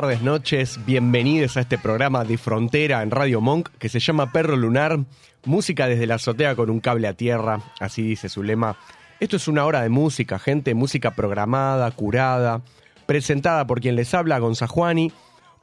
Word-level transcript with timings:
Tardes, 0.00 0.22
noches, 0.22 0.80
bienvenidos 0.86 1.58
a 1.58 1.60
este 1.60 1.76
programa 1.76 2.24
de 2.24 2.38
Frontera 2.38 3.02
en 3.02 3.10
Radio 3.10 3.42
Monk 3.42 3.68
que 3.78 3.90
se 3.90 4.00
llama 4.00 4.32
Perro 4.32 4.56
Lunar, 4.56 4.98
música 5.44 5.88
desde 5.88 6.06
la 6.06 6.14
azotea 6.14 6.56
con 6.56 6.70
un 6.70 6.80
cable 6.80 7.06
a 7.06 7.12
tierra, 7.12 7.60
así 7.80 8.00
dice 8.00 8.30
su 8.30 8.42
lema. 8.42 8.78
Esto 9.18 9.36
es 9.36 9.46
una 9.46 9.66
hora 9.66 9.82
de 9.82 9.90
música, 9.90 10.38
gente, 10.38 10.72
música 10.72 11.10
programada, 11.10 11.90
curada, 11.90 12.62
presentada 13.04 13.66
por 13.66 13.82
quien 13.82 13.94
les 13.94 14.14
habla, 14.14 14.38
Gonzajuani, 14.38 15.12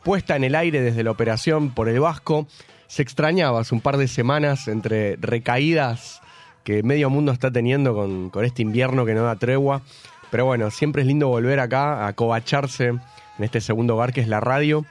puesta 0.04 0.36
en 0.36 0.44
el 0.44 0.54
aire 0.54 0.82
desde 0.82 1.04
la 1.04 1.10
operación 1.10 1.72
por 1.72 1.90
el 1.90 2.00
Vasco. 2.00 2.46
Se 2.86 3.02
extrañaba 3.02 3.62
hace 3.62 3.74
un 3.74 3.82
par 3.82 3.98
de 3.98 4.08
semanas 4.08 4.68
entre 4.68 5.16
recaídas 5.16 6.22
que 6.64 6.84
medio 6.84 7.10
mundo 7.10 7.32
está 7.32 7.50
teniendo 7.50 7.96
con, 7.96 8.30
con 8.30 8.46
este 8.46 8.62
invierno 8.62 9.04
que 9.04 9.16
no 9.16 9.24
da 9.24 9.36
tregua. 9.36 9.82
Pero 10.30 10.46
bueno, 10.46 10.70
siempre 10.70 11.02
es 11.02 11.08
lindo 11.08 11.28
volver 11.28 11.60
acá 11.60 12.06
a 12.06 12.14
covacharse 12.14 13.00
en 13.38 13.44
este 13.44 13.62
segundo 13.62 13.96
hogar 13.96 14.14
que 14.14 14.22
es 14.22 14.28
la 14.28 14.40
radio. 14.40 14.86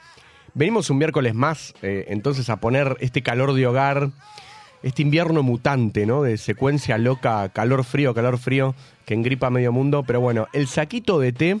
Venimos 0.53 0.89
un 0.89 0.97
miércoles 0.97 1.33
más, 1.33 1.73
eh, 1.81 2.05
entonces 2.09 2.49
a 2.49 2.57
poner 2.57 2.97
este 2.99 3.21
calor 3.21 3.53
de 3.53 3.67
hogar, 3.67 4.09
este 4.83 5.01
invierno 5.01 5.43
mutante, 5.43 6.05
¿no? 6.05 6.23
De 6.23 6.37
secuencia 6.37 6.97
loca, 6.97 7.49
calor 7.49 7.83
frío, 7.83 8.13
calor 8.13 8.37
frío, 8.37 8.75
que 9.05 9.13
engripa 9.13 9.49
medio 9.49 9.71
mundo. 9.71 10.03
Pero 10.05 10.21
bueno, 10.21 10.47
el 10.53 10.67
saquito 10.67 11.19
de 11.19 11.33
té 11.33 11.59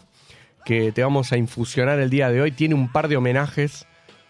que 0.65 0.91
te 0.91 1.01
vamos 1.01 1.31
a 1.31 1.37
infusionar 1.37 1.99
el 1.99 2.09
día 2.09 2.29
de 2.29 2.41
hoy 2.41 2.51
tiene 2.51 2.75
un 2.75 2.91
par 2.91 3.07
de 3.07 3.15
homenajes 3.15 3.85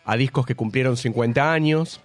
a 0.06 0.16
discos 0.16 0.46
que 0.46 0.56
cumplieron 0.56 0.96
50 0.96 1.52
años, 1.52 2.00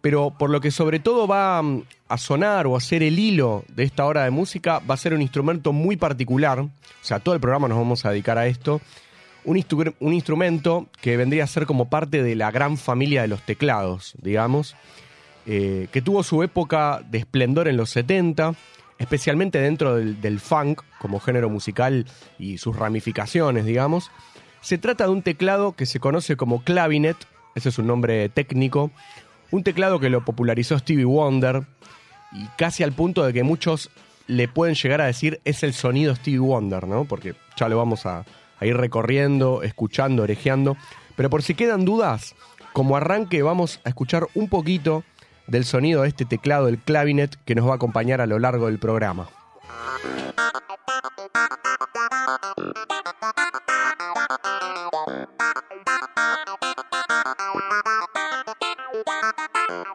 pero 0.00 0.30
por 0.38 0.50
lo 0.50 0.60
que 0.60 0.70
sobre 0.70 1.00
todo 1.00 1.26
va 1.26 1.62
mm, 1.62 1.82
a 2.08 2.18
sonar 2.18 2.66
o 2.66 2.76
a 2.76 2.80
ser 2.80 3.02
el 3.02 3.18
hilo 3.18 3.64
de 3.68 3.84
esta 3.84 4.04
hora 4.04 4.24
de 4.24 4.30
música, 4.30 4.80
va 4.80 4.94
a 4.94 4.98
ser 4.98 5.14
un 5.14 5.22
instrumento 5.22 5.72
muy 5.72 5.96
particular, 5.96 6.60
o 6.60 6.70
sea, 7.00 7.18
todo 7.18 7.34
el 7.34 7.40
programa 7.40 7.66
nos 7.66 7.78
vamos 7.78 8.04
a 8.04 8.10
dedicar 8.10 8.38
a 8.38 8.46
esto, 8.46 8.80
un, 9.46 9.56
instru- 9.56 9.94
un 10.00 10.12
instrumento 10.12 10.86
que 11.00 11.16
vendría 11.16 11.44
a 11.44 11.46
ser 11.46 11.64
como 11.64 11.88
parte 11.88 12.22
de 12.22 12.34
la 12.34 12.50
gran 12.50 12.76
familia 12.76 13.22
de 13.22 13.28
los 13.28 13.40
teclados, 13.42 14.14
digamos, 14.20 14.76
eh, 15.46 15.88
que 15.92 16.02
tuvo 16.02 16.22
su 16.22 16.42
época 16.42 17.02
de 17.10 17.18
esplendor 17.18 17.68
en 17.68 17.76
los 17.76 17.90
70, 17.90 18.54
especialmente 18.98 19.58
dentro 19.58 19.94
del, 19.96 20.20
del 20.20 20.40
funk 20.40 20.82
como 20.98 21.20
género 21.20 21.48
musical 21.48 22.06
y 22.38 22.58
sus 22.58 22.76
ramificaciones, 22.76 23.64
digamos. 23.64 24.10
Se 24.60 24.78
trata 24.78 25.04
de 25.04 25.10
un 25.10 25.22
teclado 25.22 25.72
que 25.72 25.86
se 25.86 26.00
conoce 26.00 26.36
como 26.36 26.62
clavinet, 26.64 27.16
ese 27.54 27.68
es 27.68 27.78
un 27.78 27.86
nombre 27.86 28.28
técnico, 28.28 28.90
un 29.52 29.62
teclado 29.62 30.00
que 30.00 30.10
lo 30.10 30.24
popularizó 30.24 30.76
Stevie 30.78 31.04
Wonder 31.04 31.62
y 32.32 32.44
casi 32.58 32.82
al 32.82 32.92
punto 32.92 33.24
de 33.24 33.32
que 33.32 33.44
muchos 33.44 33.90
le 34.26 34.48
pueden 34.48 34.74
llegar 34.74 35.00
a 35.00 35.06
decir 35.06 35.40
es 35.44 35.62
el 35.62 35.72
sonido 35.72 36.16
Stevie 36.16 36.40
Wonder, 36.40 36.88
¿no? 36.88 37.04
Porque 37.04 37.36
ya 37.56 37.68
lo 37.68 37.76
vamos 37.78 38.06
a, 38.06 38.24
a 38.58 38.66
ir 38.66 38.76
recorriendo, 38.76 39.62
escuchando, 39.62 40.22
orejeando. 40.22 40.76
Pero 41.16 41.30
por 41.30 41.42
si 41.42 41.54
quedan 41.54 41.84
dudas, 41.84 42.34
como 42.72 42.96
arranque 42.96 43.42
vamos 43.42 43.80
a 43.84 43.88
escuchar 43.88 44.26
un 44.34 44.48
poquito 44.48 45.04
del 45.46 45.64
sonido 45.64 46.02
de 46.02 46.08
este 46.08 46.24
teclado, 46.24 46.68
el 46.68 46.78
clavinet, 46.78 47.36
que 47.44 47.54
nos 47.54 47.66
va 47.66 47.72
a 47.72 47.76
acompañar 47.76 48.20
a 48.20 48.26
lo 48.26 48.38
largo 48.38 48.66
del 48.66 48.78
programa. 48.78 49.28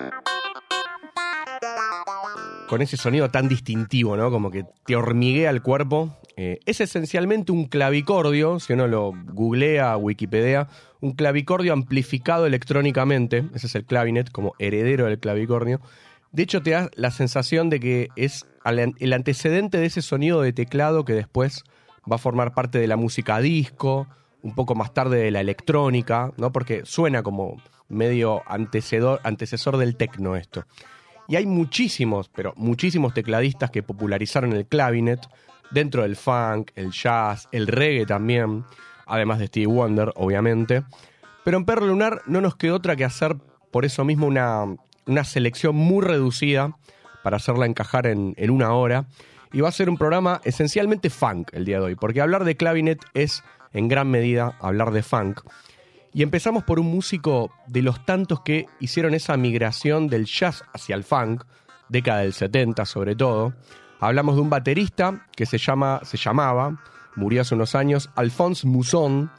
con 2.71 2.83
ese 2.83 2.97
sonido 2.97 3.33
tan 3.33 3.49
distintivo, 3.49 4.17
¿no? 4.17 4.31
Como 4.31 4.53
que 4.53 4.65
te 4.87 4.95
hormiguea 4.95 5.51
el 5.51 5.61
cuerpo. 5.61 6.17
Eh, 6.37 6.61
es 6.67 6.81
esencialmente 6.81 7.51
un 7.51 7.65
clavicordio, 7.65 8.61
si 8.61 8.75
uno 8.75 8.87
lo 8.87 9.13
googlea, 9.33 9.97
Wikipedia, 9.97 10.69
un 11.01 11.15
clavicordio 11.15 11.73
amplificado 11.73 12.47
electrónicamente, 12.47 13.45
ese 13.57 13.67
es 13.67 13.75
el 13.75 13.85
clavinet, 13.85 14.31
como 14.31 14.55
heredero 14.61 15.07
del 15.07 15.19
clavicordio. 15.19 15.81
De 16.31 16.45
hecho, 16.45 16.63
te 16.63 16.71
da 16.71 16.89
la 16.95 17.11
sensación 17.11 17.71
de 17.71 17.81
que 17.81 18.09
es 18.15 18.47
el 18.65 19.13
antecedente 19.15 19.79
de 19.79 19.87
ese 19.87 20.01
sonido 20.01 20.41
de 20.41 20.53
teclado 20.53 21.05
que 21.05 21.15
después 21.15 21.65
va 22.09 22.17
a 22.17 22.19
formar 22.19 22.55
parte 22.55 22.79
de 22.79 22.87
la 22.87 22.97
música 22.97 23.41
disco, 23.41 24.07
un 24.43 24.55
poco 24.55 24.77
más 24.77 24.95
tarde 24.95 25.19
de 25.19 25.33
la 25.33 25.41
electrónica, 25.41 26.31
¿no? 26.37 26.53
Porque 26.53 26.83
suena 26.85 27.25
como 27.25 27.61
medio 27.89 28.43
antecesor 28.47 29.77
del 29.77 29.97
tecno 29.97 30.37
esto. 30.37 30.65
Y 31.31 31.37
hay 31.37 31.47
muchísimos, 31.47 32.29
pero 32.29 32.53
muchísimos 32.57 33.15
tecladistas 33.15 33.71
que 33.71 33.85
popularizaron 33.85 34.53
el 34.53 34.67
clavinet 34.67 35.21
dentro 35.71 36.03
del 36.03 36.17
funk, 36.17 36.73
el 36.75 36.91
jazz, 36.91 37.49
el 37.53 37.69
reggae 37.69 38.05
también, 38.05 38.65
además 39.07 39.39
de 39.39 39.47
Stevie 39.47 39.69
Wonder, 39.69 40.13
obviamente. 40.17 40.83
Pero 41.45 41.59
en 41.59 41.67
Perro 41.67 41.87
Lunar 41.87 42.23
no 42.27 42.41
nos 42.41 42.57
quedó 42.57 42.75
otra 42.75 42.97
que 42.97 43.05
hacer 43.05 43.37
por 43.71 43.85
eso 43.85 44.05
mismo 44.05 44.27
una, 44.27 44.65
una 45.07 45.23
selección 45.23 45.77
muy 45.77 46.05
reducida 46.05 46.77
para 47.23 47.37
hacerla 47.37 47.67
encajar 47.67 48.09
en, 48.09 48.35
en 48.37 48.51
una 48.51 48.73
hora. 48.73 49.07
Y 49.53 49.61
va 49.61 49.69
a 49.69 49.73
ser 49.73 49.89
un 49.89 49.99
programa 49.99 50.41
esencialmente 50.43 51.11
funk 51.11 51.51
el 51.53 51.65
día 51.65 51.79
de 51.79 51.85
hoy, 51.85 51.95
porque 51.95 52.21
hablar 52.21 52.43
de 52.43 52.57
clavinet 52.57 53.05
es 53.15 53.45
en 53.73 53.87
gran 53.87 54.11
medida 54.11 54.57
hablar 54.61 54.91
de 54.91 55.05
funk. 55.05 55.43
Y 56.13 56.23
empezamos 56.23 56.65
por 56.65 56.81
un 56.81 56.87
músico 56.87 57.53
de 57.67 57.83
los 57.83 58.05
tantos 58.05 58.41
que 58.41 58.67
hicieron 58.81 59.15
esa 59.15 59.37
migración 59.37 60.09
del 60.09 60.27
jazz 60.27 60.65
hacia 60.73 60.97
el 60.97 61.05
funk, 61.05 61.45
década 61.89 62.21
del 62.21 62.33
70 62.33 62.85
sobre 62.85 63.15
todo. 63.15 63.55
Hablamos 64.01 64.35
de 64.35 64.41
un 64.41 64.51
baterista 64.51 65.27
que 65.37 65.47
se, 65.47 65.59
llama, 65.59 66.01
se 66.05 66.17
llamaba, 66.17 66.83
murió 67.15 67.43
hace 67.43 67.55
unos 67.55 67.75
años, 67.75 68.11
Alphonse 68.17 68.67
Mousson, 68.67 69.31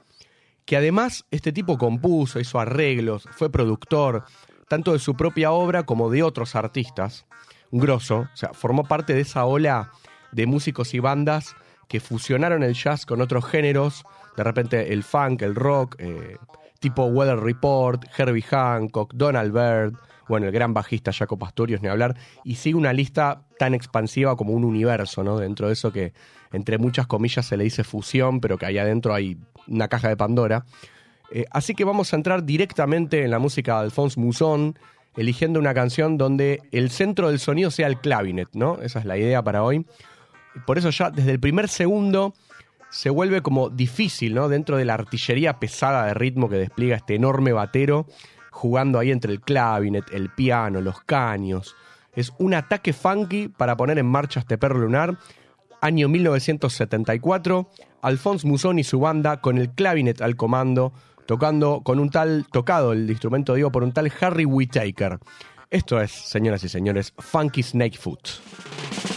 que 0.66 0.78
además 0.78 1.26
este 1.32 1.52
tipo 1.52 1.78
compuso, 1.78 2.40
hizo 2.40 2.60
arreglos, 2.60 3.28
fue 3.32 3.52
productor, 3.52 4.24
tanto 4.70 4.94
de 4.94 5.00
su 5.00 5.16
propia 5.16 5.52
obra 5.52 5.84
como 5.84 6.10
de 6.10 6.24
otros 6.24 6.56
artistas. 6.56 7.26
Un 7.72 7.80
grosso, 7.80 8.28
o 8.34 8.38
sea, 8.38 8.54
formó 8.54 8.86
parte 8.86 9.14
de 9.14 9.22
esa 9.22 9.46
ola 9.46 9.92
de 10.32 10.46
músicos 10.46 10.94
y 10.94 11.00
bandas 11.00 11.56
que 11.90 12.00
fusionaron 12.00 12.64
el 12.64 12.74
jazz 12.74 13.06
con 13.06 13.20
otros 13.20 13.46
géneros, 13.46 14.04
de 14.38 14.44
repente 14.44 14.94
el 14.94 15.04
funk, 15.04 15.42
el 15.42 15.56
rock, 15.56 15.96
eh, 16.00 16.38
tipo 16.82 17.06
Weather 17.06 17.40
Report, 17.40 18.04
Herbie 18.18 18.42
Hancock, 18.42 19.14
Donald 19.14 19.54
Byrd, 19.54 19.94
bueno, 20.28 20.48
el 20.48 20.52
gran 20.52 20.74
bajista 20.74 21.14
Jaco 21.14 21.38
Pastorius, 21.38 21.82
ni 21.82 21.88
hablar, 21.88 22.18
y 22.44 22.56
sigue 22.56 22.76
una 22.76 22.92
lista 22.92 23.44
tan 23.58 23.74
expansiva 23.74 24.36
como 24.36 24.54
un 24.54 24.66
universo, 24.66 25.24
¿no? 25.24 25.38
Dentro 25.38 25.68
de 25.68 25.74
eso 25.74 25.94
que 25.94 26.14
entre 26.52 26.78
muchas 26.78 27.08
comillas 27.08 27.46
se 27.46 27.56
le 27.56 27.64
dice 27.64 27.84
fusión, 27.84 28.42
pero 28.42 28.58
que 28.58 28.66
ahí 28.66 28.78
adentro 28.78 29.14
hay 29.14 29.38
una 29.68 29.88
caja 29.88 30.10
de 30.10 30.18
Pandora. 30.18 30.66
Eh, 31.32 31.46
así 31.52 31.76
que 31.76 31.84
vamos 31.84 32.12
a 32.12 32.16
entrar 32.16 32.44
directamente 32.44 33.24
en 33.24 33.32
la 33.32 33.40
música 33.40 33.76
de 33.76 33.86
Alphonse 33.86 34.20
Mousson, 34.20 34.78
eligiendo 35.16 35.60
una 35.60 35.74
canción 35.74 36.18
donde 36.18 36.62
el 36.72 36.90
centro 36.90 37.30
del 37.30 37.40
sonido 37.40 37.70
sea 37.70 37.88
el 37.88 38.00
clavinet, 38.00 38.50
¿no? 38.54 38.82
Esa 38.82 39.00
es 39.00 39.06
la 39.06 39.18
idea 39.18 39.44
para 39.44 39.64
hoy. 39.64 39.86
Por 40.66 40.78
eso 40.78 40.90
ya 40.90 41.12
desde 41.12 41.32
el 41.32 41.40
primer 41.40 41.70
segundo 41.70 42.34
se 42.92 43.10
vuelve 43.10 43.42
como 43.42 43.70
difícil, 43.70 44.36
¿no? 44.36 44.50
Dentro 44.50 44.78
de 44.78 44.86
la 44.86 44.94
artillería 44.94 45.60
pesada 45.60 46.06
de 46.06 46.14
ritmo 46.14 46.50
que 46.50 46.58
despliega 46.58 46.98
este 46.98 47.16
enorme 47.16 47.54
batero, 47.54 48.06
jugando 48.52 49.00
ahí 49.00 49.12
entre 49.12 49.32
el 49.32 49.42
clavinet, 49.42 50.06
el 50.12 50.30
piano, 50.30 50.82
los 50.82 51.02
caños. 51.02 51.76
Es 52.14 52.34
un 52.38 52.54
ataque 52.54 52.92
funky 52.92 53.48
para 53.48 53.78
poner 53.78 53.98
en 53.98 54.06
marcha 54.06 54.42
este 54.42 54.58
perro 54.58 54.80
lunar. 54.80 55.18
Año 55.80 56.10
1974, 56.10 57.70
Alphonse 58.02 58.46
Mousson 58.46 58.78
y 58.78 58.84
su 58.84 59.00
banda 59.00 59.40
con 59.40 59.58
el 59.58 59.72
clavinet 59.72 60.22
al 60.22 60.36
comando, 60.36 60.92
tocando 61.26 61.82
con 61.84 61.98
un 61.98 62.10
tal, 62.10 62.46
tocado 62.52 62.92
el 62.92 63.10
instrumento, 63.10 63.54
digo, 63.54 63.72
por 63.72 63.84
un 63.84 63.94
tal 63.94 64.12
Harry 64.20 64.46
Whittaker. 64.46 65.18
Esto 65.70 66.02
es, 66.02 66.12
señoras 66.12 66.64
y 66.66 66.70
señores, 66.70 67.14
Funky 67.18 67.64
Snakefoot. 67.64 69.11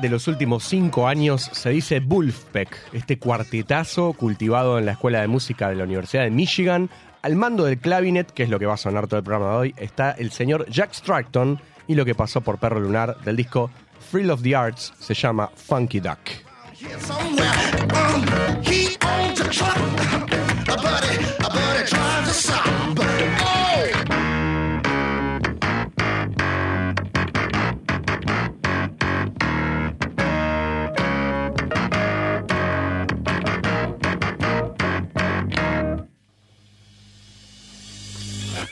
De 0.00 0.08
los 0.08 0.28
últimos 0.28 0.64
cinco 0.64 1.06
años 1.06 1.50
se 1.52 1.70
dice 1.70 2.00
Wolfpack, 2.00 2.94
este 2.94 3.18
cuartetazo 3.18 4.12
cultivado 4.14 4.78
en 4.78 4.86
la 4.86 4.92
Escuela 4.92 5.20
de 5.20 5.28
Música 5.28 5.68
de 5.68 5.76
la 5.76 5.84
Universidad 5.84 6.22
de 6.22 6.30
Michigan. 6.30 6.88
Al 7.22 7.36
mando 7.36 7.64
del 7.64 7.78
clavinet, 7.78 8.30
que 8.30 8.44
es 8.44 8.48
lo 8.48 8.58
que 8.58 8.66
va 8.66 8.74
a 8.74 8.78
sonar 8.78 9.06
todo 9.06 9.18
el 9.18 9.24
programa 9.24 9.50
de 9.52 9.56
hoy, 9.58 9.74
está 9.76 10.12
el 10.12 10.30
señor 10.30 10.66
Jack 10.70 10.92
Stratton 10.92 11.60
y 11.86 11.94
lo 11.94 12.04
que 12.04 12.14
pasó 12.14 12.40
por 12.40 12.58
Perro 12.58 12.80
Lunar 12.80 13.18
del 13.20 13.36
disco 13.36 13.70
Thrill 14.10 14.30
of 14.30 14.42
the 14.42 14.56
Arts 14.56 14.92
se 14.98 15.14
llama 15.14 15.50
Funky 15.54 16.00
Duck. 16.00 16.18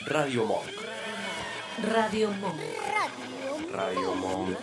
Radio 0.09 0.43
Monk. 0.43 0.65
Radio 1.93 2.31
Monk. 2.31 2.59
Radio 3.71 4.15
Monk. 4.15 4.57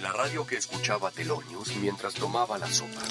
La 0.00 0.12
radio 0.12 0.46
que 0.46 0.56
escuchaba 0.56 1.10
Telonius 1.10 1.76
mientras 1.76 2.14
tomaba 2.14 2.56
la 2.56 2.66
sopa. 2.68 3.02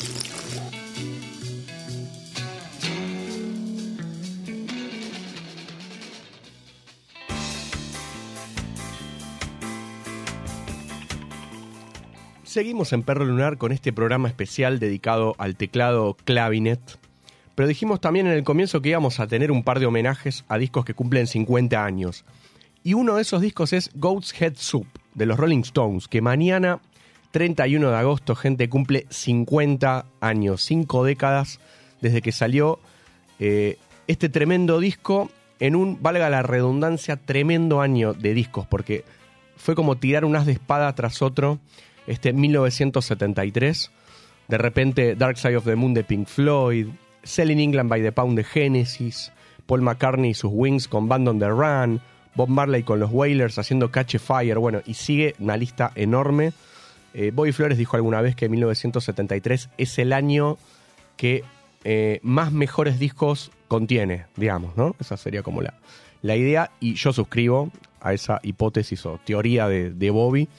Seguimos 12.44 12.94
en 12.94 13.04
Perro 13.04 13.26
Lunar 13.26 13.60
con 13.60 13.72
este 13.72 13.94
programa 13.94 14.28
especial 14.28 14.80
dedicado 14.80 15.36
al 15.38 15.56
teclado 15.56 16.18
clavinet. 16.24 17.05
Pero 17.56 17.68
dijimos 17.70 18.02
también 18.02 18.28
en 18.28 18.34
el 18.34 18.44
comienzo 18.44 18.82
que 18.82 18.90
íbamos 18.90 19.20
a 19.20 19.28
tener 19.28 19.52
un 19.52 19.64
par 19.64 19.80
de 19.80 19.86
homenajes 19.86 20.44
a 20.50 20.58
discos 20.58 20.86
que 20.86 20.94
cumplen 20.94 21.26
50 21.26 21.84
años. 21.84 22.26
Y 22.84 22.94
uno 22.94 23.16
de 23.16 23.22
esos 23.22 23.42
discos 23.42 23.74
es 23.74 23.90
Goat's 23.96 24.40
Head 24.40 24.56
Soup, 24.58 24.88
de 25.16 25.26
los 25.26 25.38
Rolling 25.38 25.62
Stones, 25.62 26.08
que 26.08 26.22
mañana, 26.22 26.82
31 27.32 27.90
de 27.90 27.98
agosto, 27.98 28.36
gente, 28.36 28.70
cumple 28.70 29.08
50 29.10 30.06
años, 30.20 30.62
5 30.64 31.04
décadas 31.06 31.60
desde 32.02 32.22
que 32.22 32.32
salió 32.32 32.80
eh, 33.40 33.78
este 34.08 34.30
tremendo 34.30 34.80
disco 34.80 35.32
en 35.60 35.76
un, 35.76 36.02
valga 36.02 36.30
la 36.30 36.44
redundancia, 36.44 37.16
tremendo 37.16 37.82
año 37.82 38.14
de 38.14 38.34
discos, 38.34 38.68
porque 38.68 39.06
fue 39.56 39.76
como 39.76 39.96
tirar 39.96 40.26
un 40.26 40.36
as 40.36 40.46
de 40.46 40.52
espada 40.52 40.94
tras 40.94 41.22
otro, 41.22 41.60
este 42.08 42.34
1973. 42.34 43.92
De 44.48 44.58
repente, 44.58 45.16
Dark 45.16 45.38
Side 45.38 45.58
of 45.58 45.66
the 45.66 45.76
Moon 45.76 45.94
de 45.94 46.04
Pink 46.04 46.28
Floyd, 46.28 46.90
Selling 47.26 47.60
England 47.60 47.90
by 47.90 48.02
the 48.02 48.12
Pound 48.12 48.38
de 48.38 48.44
Genesis, 48.44 49.34
Paul 49.66 49.82
McCartney 49.82 50.30
y 50.30 50.34
sus 50.34 50.52
Wings 50.54 50.88
con 50.88 51.10
Band 51.10 51.28
on 51.28 51.40
the 51.40 51.50
Run, 51.50 52.00
Bob 52.36 52.50
Marley 52.50 52.84
con 52.84 53.00
los 53.00 53.12
Wailers 53.12 53.58
haciendo 53.58 53.92
Catch 53.92 54.16
a 54.16 54.20
Fire, 54.20 54.58
bueno, 54.58 54.82
y 54.86 54.94
sigue 54.94 55.36
una 55.40 55.58
lista 55.58 55.92
enorme. 55.96 56.54
Eh, 57.14 57.32
Bobby 57.34 57.52
Flores 57.52 57.78
dijo 57.78 57.96
alguna 57.96 58.22
vez 58.22 58.36
que 58.36 58.50
1973 58.50 59.70
es 59.78 60.00
el 60.00 60.14
año 60.14 60.58
que 61.18 61.44
eh, 61.84 62.20
más 62.24 62.52
mejores 62.52 63.00
discos 63.00 63.52
contiene, 63.68 64.26
digamos, 64.36 64.76
¿no? 64.76 64.96
Esa 65.00 65.18
sería 65.18 65.44
como 65.44 65.62
la, 65.62 65.76
la 66.22 66.36
idea, 66.36 66.72
y 66.80 66.96
yo 66.96 67.14
suscribo 67.14 67.72
a 68.02 68.14
esa 68.14 68.40
hipótesis 68.44 69.06
o 69.06 69.20
teoría 69.24 69.68
de, 69.68 69.92
de 69.92 70.10
Bobby. 70.10 70.50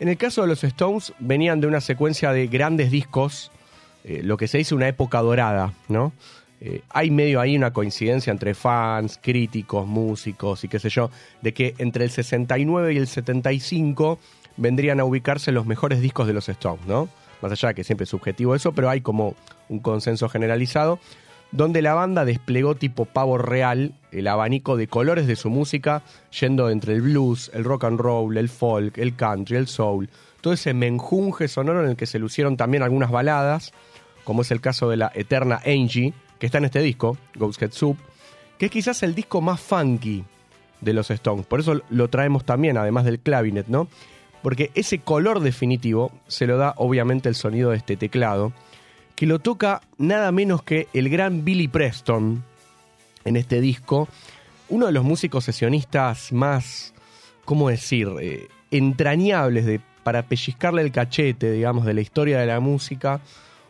En 0.00 0.08
el 0.08 0.16
caso 0.16 0.42
de 0.42 0.48
los 0.48 0.64
Stones, 0.64 1.12
venían 1.20 1.60
de 1.60 1.68
una 1.68 1.80
secuencia 1.80 2.32
de 2.32 2.48
grandes 2.48 2.90
discos, 2.90 3.52
eh, 4.04 4.20
lo 4.22 4.36
que 4.36 4.48
se 4.48 4.58
dice 4.58 4.74
una 4.74 4.88
época 4.88 5.20
dorada, 5.20 5.72
¿no? 5.88 6.12
Eh, 6.60 6.82
hay 6.90 7.10
medio 7.10 7.40
ahí 7.40 7.56
una 7.56 7.72
coincidencia 7.72 8.30
entre 8.30 8.54
fans, 8.54 9.18
críticos, 9.20 9.86
músicos 9.86 10.64
y 10.64 10.68
qué 10.68 10.78
sé 10.78 10.88
yo, 10.88 11.10
de 11.42 11.52
que 11.52 11.74
entre 11.78 12.04
el 12.04 12.10
69 12.10 12.94
y 12.94 12.96
el 12.98 13.06
75 13.06 14.18
vendrían 14.56 15.00
a 15.00 15.04
ubicarse 15.04 15.52
los 15.52 15.66
mejores 15.66 16.00
discos 16.00 16.26
de 16.26 16.32
los 16.32 16.48
Stones, 16.48 16.86
¿no? 16.86 17.08
Más 17.42 17.52
allá 17.52 17.68
de 17.68 17.74
que 17.74 17.84
siempre 17.84 18.04
es 18.04 18.10
subjetivo 18.10 18.54
eso, 18.54 18.72
pero 18.72 18.88
hay 18.88 19.00
como 19.00 19.34
un 19.68 19.80
consenso 19.80 20.28
generalizado, 20.28 20.98
donde 21.50 21.82
la 21.82 21.94
banda 21.94 22.24
desplegó 22.24 22.74
tipo 22.74 23.04
pavo 23.04 23.38
real 23.38 23.94
el 24.10 24.26
abanico 24.28 24.76
de 24.76 24.86
colores 24.86 25.26
de 25.26 25.36
su 25.36 25.50
música, 25.50 26.02
yendo 26.40 26.70
entre 26.70 26.94
el 26.94 27.02
blues, 27.02 27.50
el 27.54 27.64
rock 27.64 27.84
and 27.84 28.00
roll, 28.00 28.36
el 28.36 28.48
folk, 28.48 28.98
el 28.98 29.14
country, 29.16 29.56
el 29.56 29.66
soul, 29.66 30.08
todo 30.40 30.52
ese 30.52 30.74
menjunje 30.74 31.48
sonoro 31.48 31.82
en 31.82 31.90
el 31.90 31.96
que 31.96 32.06
se 32.06 32.18
lucieron 32.18 32.56
también 32.56 32.82
algunas 32.82 33.10
baladas, 33.10 33.72
como 34.24 34.42
es 34.42 34.50
el 34.50 34.60
caso 34.60 34.88
de 34.88 34.96
la 34.96 35.12
eterna 35.14 35.60
Angie, 35.64 36.12
que 36.38 36.46
está 36.46 36.58
en 36.58 36.64
este 36.64 36.80
disco, 36.80 37.16
Ghost 37.36 37.62
Head 37.62 37.72
Soup, 37.72 37.96
que 38.58 38.66
es 38.66 38.72
quizás 38.72 39.02
el 39.02 39.14
disco 39.14 39.40
más 39.40 39.60
funky 39.60 40.24
de 40.80 40.92
los 40.92 41.10
Stones. 41.10 41.46
Por 41.46 41.60
eso 41.60 41.80
lo 41.90 42.08
traemos 42.08 42.44
también, 42.44 42.76
además 42.76 43.04
del 43.04 43.20
clavinet, 43.20 43.66
¿no? 43.68 43.88
Porque 44.42 44.70
ese 44.74 44.98
color 44.98 45.40
definitivo 45.40 46.12
se 46.26 46.46
lo 46.46 46.56
da 46.56 46.74
obviamente 46.76 47.28
el 47.28 47.34
sonido 47.34 47.70
de 47.70 47.78
este 47.78 47.96
teclado, 47.96 48.52
que 49.16 49.26
lo 49.26 49.38
toca 49.38 49.80
nada 49.96 50.32
menos 50.32 50.62
que 50.62 50.88
el 50.92 51.08
gran 51.08 51.44
Billy 51.44 51.68
Preston 51.68 52.44
en 53.24 53.36
este 53.36 53.60
disco, 53.60 54.08
uno 54.68 54.86
de 54.86 54.92
los 54.92 55.04
músicos 55.04 55.44
sesionistas 55.44 56.32
más, 56.32 56.94
¿cómo 57.44 57.68
decir?, 57.68 58.08
eh, 58.20 58.48
entrañables 58.70 59.66
de, 59.66 59.80
para 60.02 60.24
pellizcarle 60.24 60.82
el 60.82 60.92
cachete, 60.92 61.52
digamos, 61.52 61.86
de 61.86 61.94
la 61.94 62.00
historia 62.00 62.38
de 62.40 62.46
la 62.46 62.60
música. 62.60 63.20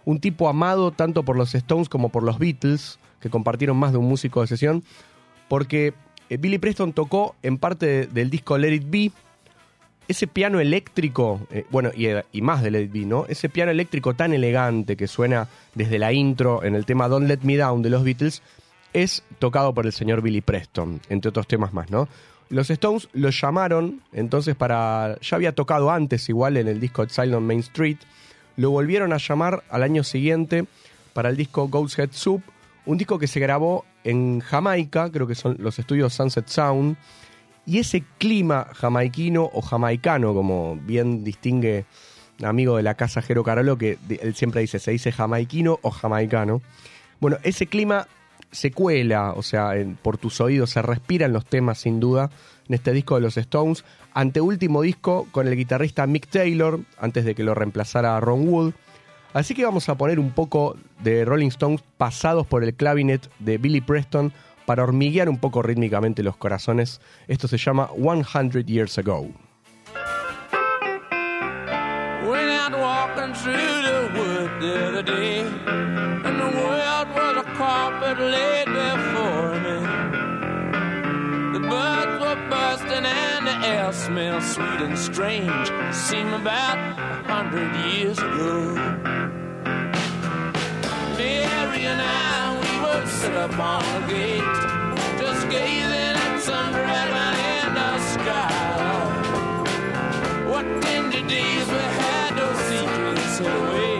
Un 0.04 0.20
tipo 0.20 0.48
amado 0.48 0.90
tanto 0.90 1.22
por 1.22 1.36
los 1.36 1.54
Stones 1.54 1.88
como 1.88 2.08
por 2.10 2.22
los 2.22 2.38
Beatles, 2.38 2.98
que 3.20 3.30
compartieron 3.30 3.76
más 3.76 3.92
de 3.92 3.98
un 3.98 4.06
músico 4.06 4.40
de 4.42 4.46
sesión, 4.46 4.82
porque 5.48 5.94
eh, 6.28 6.36
Billy 6.36 6.58
Preston 6.58 6.92
tocó 6.92 7.34
en 7.42 7.58
parte 7.58 7.86
de- 7.86 8.06
del 8.06 8.30
disco 8.30 8.58
Let 8.58 8.74
It 8.74 8.84
Be, 8.90 9.12
ese 10.06 10.26
piano 10.26 10.60
eléctrico, 10.60 11.40
eh, 11.50 11.64
bueno, 11.70 11.90
y, 12.32 12.42
más 12.42 12.62
de 12.62 12.70
Let 12.70 12.82
It 12.82 12.92
Be, 12.92 13.06
¿no? 13.06 13.24
Ese 13.26 13.48
piano 13.48 13.70
eléctrico 13.70 14.14
tan 14.14 14.34
elegante 14.34 14.96
que 14.96 15.06
suena 15.06 15.48
desde 15.74 15.98
la 15.98 16.12
intro 16.12 16.62
en 16.62 16.74
el 16.74 16.84
tema 16.84 17.08
Don't 17.08 17.26
Let 17.26 17.38
Me 17.42 17.56
Down 17.56 17.80
de 17.80 17.88
los 17.90 18.04
Beatles, 18.04 18.42
es 18.92 19.22
tocado 19.38 19.72
por 19.72 19.86
el 19.86 19.92
señor 19.92 20.20
Billy 20.20 20.42
Preston, 20.42 21.00
entre 21.08 21.30
otros 21.30 21.46
temas 21.46 21.72
más, 21.72 21.90
¿no? 21.90 22.06
Los 22.50 22.68
Stones 22.68 23.08
lo 23.14 23.30
llamaron, 23.30 24.02
entonces 24.12 24.54
para... 24.54 25.18
Ya 25.22 25.36
había 25.36 25.54
tocado 25.54 25.90
antes, 25.90 26.28
igual 26.28 26.58
en 26.58 26.68
el 26.68 26.78
disco 26.78 27.06
on 27.18 27.46
Main 27.46 27.60
Street, 27.60 27.96
lo 28.56 28.70
volvieron 28.70 29.12
a 29.12 29.18
llamar 29.18 29.62
al 29.70 29.82
año 29.82 30.04
siguiente 30.04 30.66
para 31.12 31.28
el 31.30 31.36
disco 31.36 31.68
Ghost 31.68 31.98
Head 31.98 32.10
Soup, 32.12 32.42
Un 32.86 32.98
disco 32.98 33.18
que 33.18 33.26
se 33.26 33.40
grabó 33.40 33.84
en 34.04 34.40
Jamaica, 34.40 35.10
creo 35.10 35.26
que 35.26 35.34
son 35.34 35.56
los 35.58 35.78
estudios 35.78 36.12
Sunset 36.12 36.48
Sound. 36.48 36.96
Y 37.64 37.78
ese 37.78 38.04
clima 38.18 38.66
jamaiquino 38.74 39.48
o 39.54 39.62
jamaicano, 39.62 40.34
como 40.34 40.76
bien 40.76 41.24
distingue 41.24 41.86
amigo 42.42 42.76
de 42.76 42.82
la 42.82 42.94
casa 42.94 43.22
Jero 43.22 43.42
Carolo, 43.42 43.78
que 43.78 43.96
él 44.20 44.34
siempre 44.34 44.60
dice, 44.60 44.78
se 44.78 44.90
dice 44.90 45.12
jamaiquino 45.12 45.78
o 45.80 45.90
jamaicano. 45.90 46.60
Bueno, 47.20 47.38
ese 47.42 47.66
clima 47.66 48.06
se 48.50 48.70
cuela, 48.70 49.32
o 49.32 49.42
sea, 49.42 49.76
en- 49.76 49.96
por 49.96 50.18
tus 50.18 50.42
oídos 50.42 50.68
se 50.70 50.82
respiran 50.82 51.32
los 51.32 51.46
temas 51.46 51.78
sin 51.78 52.00
duda 52.00 52.30
en 52.68 52.74
este 52.74 52.92
disco 52.92 53.14
de 53.14 53.22
los 53.22 53.38
Stones. 53.38 53.82
Anteúltimo 54.14 54.80
disco 54.82 55.26
con 55.32 55.48
el 55.48 55.56
guitarrista 55.56 56.06
Mick 56.06 56.28
Taylor, 56.28 56.80
antes 56.98 57.24
de 57.24 57.34
que 57.34 57.42
lo 57.42 57.54
reemplazara 57.54 58.18
Ron 58.20 58.48
Wood. 58.48 58.72
Así 59.32 59.54
que 59.54 59.64
vamos 59.64 59.88
a 59.88 59.96
poner 59.96 60.20
un 60.20 60.30
poco 60.30 60.76
de 61.02 61.24
Rolling 61.24 61.48
Stones 61.48 61.82
pasados 61.96 62.46
por 62.46 62.62
el 62.62 62.74
clavinet 62.74 63.28
de 63.40 63.58
Billy 63.58 63.80
Preston 63.80 64.32
para 64.66 64.84
hormiguear 64.84 65.28
un 65.28 65.38
poco 65.38 65.62
rítmicamente 65.62 66.22
los 66.22 66.36
corazones. 66.36 67.00
Esto 67.26 67.48
se 67.48 67.58
llama 67.58 67.90
100 67.96 68.64
Years 68.64 68.98
Ago. 68.98 69.28
Sweet 84.54 84.80
and 84.86 84.96
strange. 84.96 85.68
seem 85.92 86.32
about 86.32 86.78
a 86.78 87.32
hundred 87.32 87.74
years 87.86 88.18
ago. 88.18 88.74
Mary 91.18 91.82
and 91.92 92.00
I, 92.00 92.54
we 92.62 92.72
would 92.84 93.08
sit 93.08 93.34
up 93.34 93.58
on 93.58 93.82
the 93.94 94.06
gate, 94.06 94.58
just 95.18 95.48
gazing 95.50 96.16
at 96.22 96.38
some 96.38 96.70
dragon 96.70 97.34
in 97.52 97.74
the 97.80 97.98
sky. 98.14 98.54
What 100.48 100.66
tender 100.82 101.26
days 101.26 101.66
we 101.74 101.84
had 102.02 102.30
those 102.38 102.60
secrets 102.70 103.40
away 103.40 103.93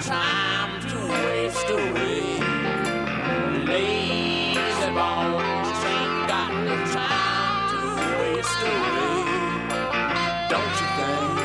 time 0.00 0.80
to 0.82 0.96
waste 1.08 1.70
away. 1.70 2.38
Lazy 3.64 4.90
bones 4.92 5.84
ain't 5.94 6.28
got 6.28 6.50
no 6.64 6.76
time 6.92 7.70
to 7.72 7.80
waste 8.20 8.62
away. 8.62 9.24
Don't 10.52 10.74
you 10.80 10.88
think? 10.98 11.36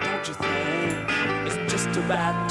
Don't 0.00 0.24
you 0.28 0.34
think 0.34 1.46
it's 1.46 1.72
just 1.72 1.92
about 1.98 2.45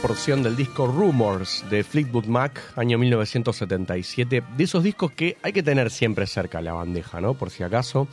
porción 0.00 0.42
del 0.42 0.56
disco 0.56 0.86
Rumors 0.86 1.64
de 1.68 1.84
Fleetwood 1.84 2.24
Mac, 2.24 2.58
año 2.76 2.96
1977, 2.96 4.42
de 4.56 4.64
esos 4.64 4.82
discos 4.82 5.12
que 5.12 5.36
hay 5.42 5.52
que 5.52 5.62
tener 5.62 5.90
siempre 5.90 6.26
cerca 6.26 6.62
la 6.62 6.72
bandeja, 6.72 7.20
¿no? 7.20 7.34
Por 7.34 7.50
si 7.50 7.62
acaso. 7.62 8.08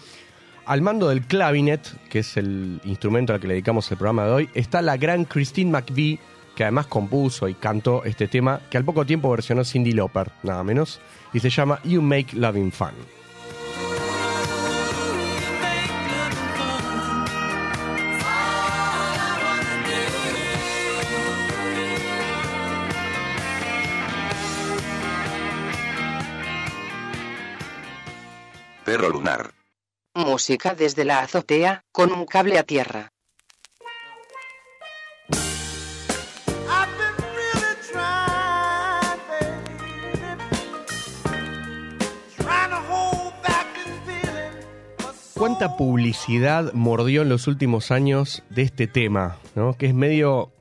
Al 0.65 0.81
mando 0.81 1.07
del 1.07 1.21
clavinet, 1.21 1.87
que 2.09 2.19
es 2.19 2.35
el 2.35 2.81
instrumento 2.83 3.33
al 3.33 3.39
que 3.39 3.47
le 3.47 3.53
dedicamos 3.53 3.89
el 3.89 3.97
programa 3.97 4.25
de 4.25 4.31
hoy, 4.31 4.49
está 4.53 4.81
la 4.81 4.97
gran 4.97 5.23
Christine 5.23 5.71
McVie, 5.71 6.19
que 6.55 6.63
además 6.63 6.87
compuso 6.87 7.47
y 7.47 7.53
cantó 7.53 8.03
este 8.03 8.27
tema, 8.27 8.59
que 8.69 8.77
al 8.77 8.83
poco 8.83 9.05
tiempo 9.05 9.31
versionó 9.31 9.63
Cindy 9.63 9.93
Lauper, 9.93 10.31
nada 10.43 10.63
menos, 10.63 10.99
y 11.31 11.39
se 11.39 11.49
llama 11.49 11.79
You 11.85 12.01
Make 12.01 12.35
Loving 12.35 12.71
Fun. 12.71 13.16
Perro 28.97 29.11
lunar. 29.11 29.51
Música 30.15 30.73
desde 30.73 31.05
la 31.05 31.19
azotea, 31.19 31.83
con 31.91 32.11
un 32.11 32.25
cable 32.25 32.57
a 32.57 32.63
tierra. 32.63 33.11
¿Cuánta 45.35 45.77
publicidad 45.77 46.73
mordió 46.73 47.21
en 47.21 47.29
los 47.29 47.45
últimos 47.45 47.91
años 47.91 48.41
de 48.49 48.63
este 48.63 48.87
tema? 48.87 49.37
¿no? 49.53 49.75
Que 49.77 49.85
es 49.85 49.93
medio 49.93 50.51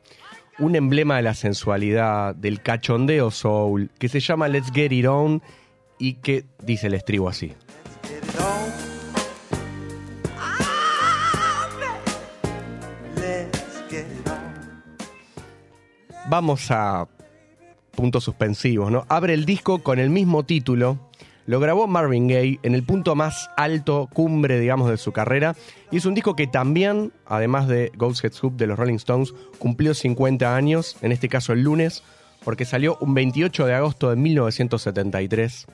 un 0.58 0.76
emblema 0.76 1.16
de 1.16 1.22
la 1.22 1.32
sensualidad, 1.32 2.34
del 2.34 2.60
cachondeo 2.60 3.30
soul, 3.30 3.88
que 3.98 4.10
se 4.10 4.20
llama 4.20 4.48
Let's 4.48 4.70
Get 4.74 4.92
It 4.92 5.06
On 5.06 5.42
y 5.98 6.14
que 6.16 6.44
dice 6.62 6.88
el 6.88 6.94
estribo 6.94 7.30
así. 7.30 7.54
Vamos 16.28 16.72
a 16.72 17.06
puntos 17.92 18.24
suspensivos, 18.24 18.90
¿no? 18.90 19.06
Abre 19.08 19.32
el 19.32 19.44
disco 19.44 19.84
con 19.84 20.00
el 20.00 20.10
mismo 20.10 20.44
título. 20.44 20.98
Lo 21.46 21.60
grabó 21.60 21.86
Marvin 21.86 22.26
Gaye 22.26 22.58
en 22.64 22.74
el 22.74 22.82
punto 22.82 23.14
más 23.14 23.48
alto, 23.56 24.08
cumbre, 24.12 24.58
digamos, 24.58 24.90
de 24.90 24.96
su 24.96 25.12
carrera. 25.12 25.54
Y 25.92 25.98
es 25.98 26.04
un 26.04 26.14
disco 26.14 26.34
que 26.34 26.48
también, 26.48 27.12
además 27.26 27.68
de 27.68 27.92
Ghost 27.96 28.24
Head 28.24 28.32
Soup 28.32 28.56
de 28.56 28.66
los 28.66 28.76
Rolling 28.76 28.96
Stones, 28.96 29.34
cumplió 29.60 29.94
50 29.94 30.56
años, 30.56 30.96
en 31.00 31.12
este 31.12 31.28
caso 31.28 31.52
el 31.52 31.62
lunes, 31.62 32.02
porque 32.44 32.64
salió 32.64 32.98
un 33.00 33.14
28 33.14 33.64
de 33.64 33.74
agosto 33.74 34.10
de 34.10 34.16
1973. 34.16 35.66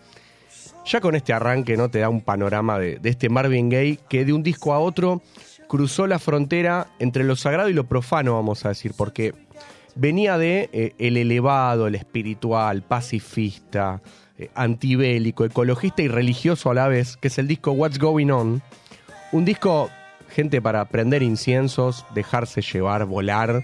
Ya 0.84 1.00
con 1.00 1.14
este 1.14 1.32
arranque 1.32 1.78
no 1.78 1.88
te 1.88 2.00
da 2.00 2.10
un 2.10 2.20
panorama 2.20 2.78
de, 2.78 2.98
de 2.98 3.08
este 3.08 3.30
Marvin 3.30 3.70
Gaye 3.70 4.00
que 4.10 4.26
de 4.26 4.34
un 4.34 4.42
disco 4.42 4.74
a 4.74 4.80
otro 4.80 5.22
cruzó 5.66 6.06
la 6.06 6.18
frontera 6.18 6.88
entre 6.98 7.24
lo 7.24 7.36
sagrado 7.36 7.70
y 7.70 7.72
lo 7.72 7.84
profano, 7.84 8.34
vamos 8.34 8.66
a 8.66 8.68
decir, 8.68 8.92
porque 8.94 9.32
venía 9.94 10.38
de 10.38 10.70
eh, 10.72 10.94
el 10.98 11.16
elevado, 11.16 11.86
el 11.86 11.94
espiritual, 11.94 12.82
pacifista, 12.82 14.00
eh, 14.38 14.50
antibélico, 14.54 15.44
ecologista 15.44 16.02
y 16.02 16.08
religioso 16.08 16.70
a 16.70 16.74
la 16.74 16.88
vez, 16.88 17.16
que 17.16 17.28
es 17.28 17.38
el 17.38 17.48
disco 17.48 17.72
What's 17.72 17.98
Going 17.98 18.30
On. 18.30 18.62
Un 19.32 19.44
disco, 19.44 19.90
gente, 20.30 20.60
para 20.60 20.84
prender 20.86 21.22
inciensos, 21.22 22.04
dejarse 22.14 22.62
llevar, 22.62 23.04
volar, 23.04 23.62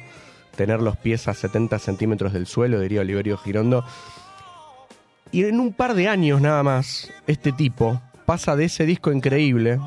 tener 0.56 0.80
los 0.80 0.96
pies 0.96 1.28
a 1.28 1.34
70 1.34 1.78
centímetros 1.78 2.32
del 2.32 2.46
suelo, 2.46 2.80
diría 2.80 3.00
Oliverio 3.00 3.36
Girondo. 3.38 3.84
Y 5.30 5.44
en 5.44 5.60
un 5.60 5.72
par 5.72 5.94
de 5.94 6.08
años 6.08 6.40
nada 6.40 6.62
más, 6.62 7.10
este 7.26 7.52
tipo 7.52 8.00
pasa 8.26 8.56
de 8.56 8.64
ese 8.64 8.86
disco 8.86 9.12
increíble, 9.12 9.78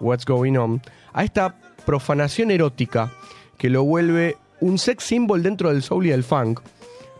What's 0.00 0.24
Going 0.24 0.56
On, 0.56 0.82
a 1.12 1.24
esta 1.24 1.56
profanación 1.84 2.50
erótica 2.50 3.12
que 3.56 3.70
lo 3.70 3.84
vuelve 3.84 4.36
un 4.60 4.78
sex 4.78 5.04
symbol 5.04 5.42
dentro 5.42 5.70
del 5.70 5.82
soul 5.82 6.06
y 6.06 6.10
del 6.10 6.24
funk, 6.24 6.60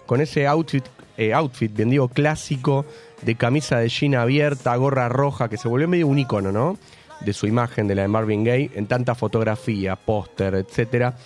con 0.07 0.21
ese 0.21 0.47
outfit, 0.47 0.85
eh, 1.17 1.35
outfit 1.35 1.75
bien 1.75 1.91
digo, 1.91 2.09
clásico, 2.09 2.85
de 3.23 3.35
camisa 3.35 3.79
de 3.79 3.89
jean 3.89 4.15
abierta, 4.15 4.75
gorra 4.77 5.09
roja, 5.09 5.49
que 5.49 5.57
se 5.57 5.69
volvió 5.69 5.89
medio 5.89 6.07
un 6.07 6.19
icono, 6.19 6.53
¿no? 6.53 6.79
De 7.21 7.33
su 7.33 7.47
imagen, 7.47 7.89
de 7.89 7.95
la 7.95 8.03
de 8.03 8.09
Marvin 8.09 8.45
Gaye, 8.45 8.71
en 8.75 8.87
tanta 8.87 9.15
fotografía, 9.15 9.97
póster, 9.97 10.55
etcétera. 10.55 11.17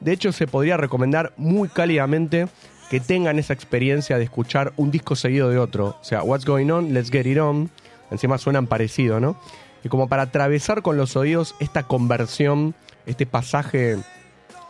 De 0.00 0.12
hecho, 0.12 0.32
se 0.32 0.46
podría 0.46 0.76
recomendar 0.76 1.34
muy 1.36 1.68
cálidamente 1.68 2.48
que 2.90 3.00
tengan 3.00 3.38
esa 3.38 3.52
experiencia 3.52 4.18
de 4.18 4.24
escuchar 4.24 4.72
un 4.76 4.90
disco 4.90 5.14
seguido 5.14 5.48
de 5.48 5.58
otro. 5.58 5.96
O 6.00 6.04
sea, 6.04 6.22
What's 6.22 6.44
Going 6.44 6.70
On, 6.70 6.92
Let's 6.92 7.10
Get 7.10 7.26
It 7.26 7.38
On. 7.38 7.70
Encima 8.10 8.38
suenan 8.38 8.66
parecido, 8.66 9.20
¿no? 9.20 9.36
Y 9.84 9.88
como 9.88 10.08
para 10.08 10.22
atravesar 10.22 10.82
con 10.82 10.96
los 10.96 11.16
oídos 11.16 11.54
esta 11.60 11.84
conversión, 11.84 12.74
este 13.06 13.26
pasaje, 13.26 13.98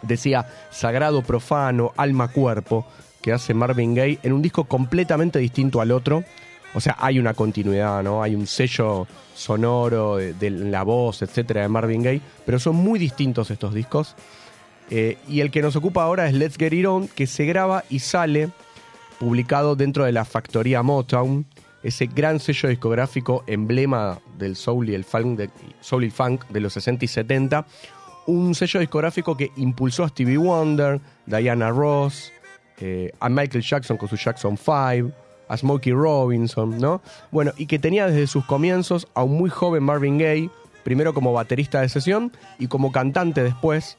decía, 0.02 0.46
sagrado, 0.70 1.22
profano, 1.22 1.92
alma, 1.96 2.28
cuerpo, 2.28 2.86
que 3.20 3.32
hace 3.32 3.54
Marvin 3.54 3.94
Gaye 3.94 4.18
en 4.22 4.32
un 4.32 4.42
disco 4.42 4.64
completamente 4.64 5.38
distinto 5.38 5.80
al 5.80 5.92
otro. 5.92 6.24
O 6.74 6.80
sea, 6.80 6.96
hay 6.98 7.18
una 7.18 7.34
continuidad, 7.34 8.02
¿no? 8.02 8.22
Hay 8.22 8.34
un 8.34 8.46
sello 8.46 9.06
sonoro 9.34 10.16
de, 10.16 10.50
la 10.50 10.82
voz, 10.82 11.22
etcétera, 11.22 11.62
de 11.62 11.68
Marvin 11.68 12.02
Gaye, 12.02 12.20
pero 12.44 12.58
son 12.58 12.76
muy 12.76 12.98
distintos 12.98 13.50
estos 13.50 13.74
discos. 13.74 14.14
Eh, 14.90 15.18
y 15.28 15.40
el 15.40 15.50
que 15.50 15.62
nos 15.62 15.76
ocupa 15.76 16.02
ahora 16.02 16.28
es 16.28 16.34
Let's 16.34 16.56
Get 16.56 16.72
It 16.72 16.86
On, 16.86 17.08
que 17.08 17.26
se 17.26 17.44
graba 17.44 17.84
y 17.88 18.00
sale 18.00 18.50
publicado 19.18 19.76
dentro 19.76 20.04
de 20.04 20.12
la 20.12 20.24
factoría 20.24 20.82
Motown, 20.82 21.46
ese 21.82 22.06
gran 22.06 22.40
sello 22.40 22.68
discográfico 22.68 23.44
emblema 23.46 24.18
del 24.36 24.56
soul 24.56 24.88
y 24.88 24.94
el 24.94 25.04
funk 25.04 25.38
de, 25.38 25.50
soul 25.80 26.04
y 26.04 26.10
funk 26.10 26.46
de 26.48 26.60
los 26.60 26.72
60 26.72 27.04
y 27.04 27.08
70. 27.08 27.66
Un 28.26 28.54
sello 28.54 28.80
discográfico 28.80 29.36
que 29.36 29.50
impulsó 29.56 30.04
a 30.04 30.08
Stevie 30.08 30.36
Wonder, 30.36 31.00
Diana 31.26 31.70
Ross, 31.70 32.32
eh, 32.78 33.12
a 33.20 33.28
Michael 33.28 33.62
Jackson 33.62 33.96
con 33.96 34.08
su 34.08 34.16
Jackson 34.16 34.56
5, 34.56 35.12
a 35.48 35.56
Smokey 35.56 35.92
Robinson, 35.92 36.78
¿no? 36.78 37.02
Bueno, 37.30 37.52
y 37.56 37.66
que 37.66 37.78
tenía 37.78 38.06
desde 38.06 38.26
sus 38.26 38.44
comienzos 38.44 39.06
a 39.14 39.22
un 39.22 39.36
muy 39.36 39.50
joven 39.50 39.82
Marvin 39.82 40.18
Gaye, 40.18 40.50
primero 40.82 41.14
como 41.14 41.32
baterista 41.32 41.80
de 41.80 41.88
sesión 41.88 42.32
y 42.58 42.68
como 42.68 42.90
cantante 42.90 43.42
después, 43.42 43.98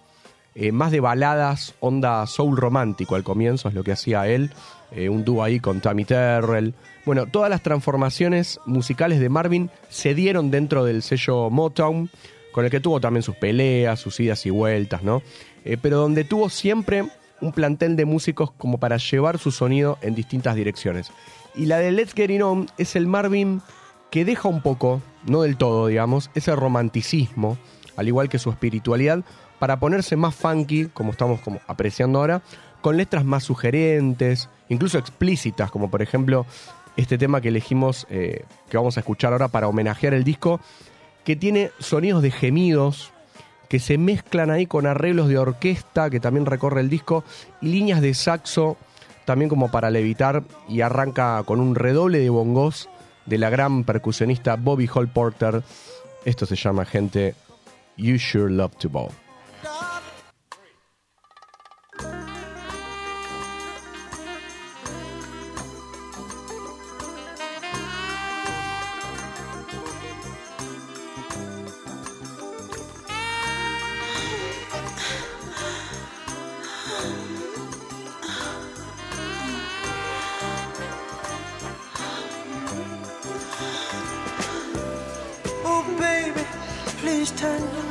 eh, 0.56 0.72
más 0.72 0.92
de 0.92 1.00
baladas, 1.00 1.76
onda 1.80 2.26
soul 2.28 2.58
romántico 2.58 3.16
al 3.16 3.24
comienzo, 3.24 3.70
es 3.70 3.74
lo 3.74 3.84
que 3.84 3.92
hacía 3.92 4.28
él, 4.28 4.52
eh, 4.92 5.10
un 5.10 5.24
dúo 5.24 5.44
ahí 5.44 5.60
con 5.60 5.82
Tammy 5.82 6.06
Terrell. 6.06 6.74
Bueno, 7.06 7.26
todas 7.26 7.50
las 7.50 7.62
transformaciones 7.62 8.60
musicales 8.66 9.20
de 9.20 9.30
Marvin 9.30 9.70
se 9.90 10.14
dieron 10.14 10.52
dentro 10.52 10.86
del 10.86 11.02
sello 11.02 11.50
Motown, 11.50 12.10
con 12.54 12.64
el 12.64 12.72
que 12.72 12.80
tuvo 12.80 13.02
también 13.02 13.24
sus 13.24 13.36
peleas, 13.36 14.00
sus 14.00 14.18
idas 14.22 14.46
y 14.46 14.50
vueltas, 14.50 15.04
¿no? 15.04 15.22
Eh, 15.66 15.78
pero 15.82 15.98
donde 15.98 16.24
tuvo 16.24 16.50
siempre 16.50 17.04
un 17.42 17.52
plantel 17.52 17.98
de 17.98 18.06
músicos 18.06 18.52
como 18.52 18.80
para 18.80 18.96
llevar 18.96 19.38
su 19.38 19.52
sonido 19.52 19.98
en 20.02 20.16
distintas 20.16 20.56
direcciones. 20.56 21.12
Y 21.56 21.66
la 21.66 21.80
de 21.80 21.92
Let's 21.92 22.14
Get 22.14 22.30
It 22.30 22.42
On 22.42 22.68
es 22.78 22.96
el 22.96 23.08
Marvin 23.08 23.62
que 24.10 24.24
deja 24.24 24.48
un 24.48 24.62
poco, 24.62 25.02
no 25.26 25.42
del 25.42 25.58
todo, 25.58 25.88
digamos, 25.88 26.30
ese 26.36 26.56
romanticismo, 26.56 27.58
al 27.98 28.08
igual 28.08 28.30
que 28.30 28.40
su 28.40 28.50
espiritualidad, 28.50 29.24
para 29.60 29.80
ponerse 29.80 30.16
más 30.16 30.36
funky, 30.36 30.86
como 30.86 31.12
estamos 31.12 31.42
como 31.42 31.60
apreciando 31.68 32.20
ahora, 32.20 32.42
con 32.82 32.98
letras 32.98 33.26
más 33.26 33.44
sugerentes, 33.44 34.50
incluso 34.70 34.98
explícitas, 34.98 35.72
como 35.72 35.90
por 35.90 36.02
ejemplo 36.02 36.46
este 36.96 37.18
tema 37.18 37.42
que 37.42 37.48
elegimos, 37.48 38.06
eh, 38.10 38.46
que 38.70 38.78
vamos 38.78 38.98
a 38.98 39.00
escuchar 39.00 39.32
ahora 39.32 39.48
para 39.48 39.68
homenajear 39.68 40.14
el 40.14 40.24
disco, 40.24 40.60
que 41.24 41.36
tiene 41.36 41.72
sonidos 41.80 42.22
de 42.22 42.32
gemidos, 42.32 43.12
que 43.70 43.80
se 43.80 43.98
mezclan 43.98 44.52
ahí 44.52 44.66
con 44.66 44.86
arreglos 44.86 45.30
de 45.30 45.38
orquesta, 45.38 46.10
que 46.10 46.20
también 46.20 46.46
recorre 46.46 46.82
el 46.82 46.90
disco, 46.90 47.24
y 47.62 47.70
líneas 47.70 48.02
de 48.02 48.14
saxo, 48.14 48.78
también 49.26 49.50
como 49.50 49.72
para 49.72 49.90
levitar, 49.90 50.44
y 50.70 50.82
arranca 50.82 51.42
con 51.46 51.60
un 51.60 51.76
redoble 51.76 52.20
de 52.20 52.30
bongos 52.30 52.90
de 53.26 53.38
la 53.38 53.50
gran 53.50 53.84
percusionista 53.84 54.58
Bobby 54.58 54.90
Hall 54.94 55.08
Porter. 55.08 55.64
Esto 56.26 56.46
se 56.46 56.56
llama, 56.56 56.86
gente, 56.86 57.36
You 57.98 58.20
Sure 58.20 58.52
Love 58.52 58.76
to 58.78 58.90
Bow. 58.90 59.23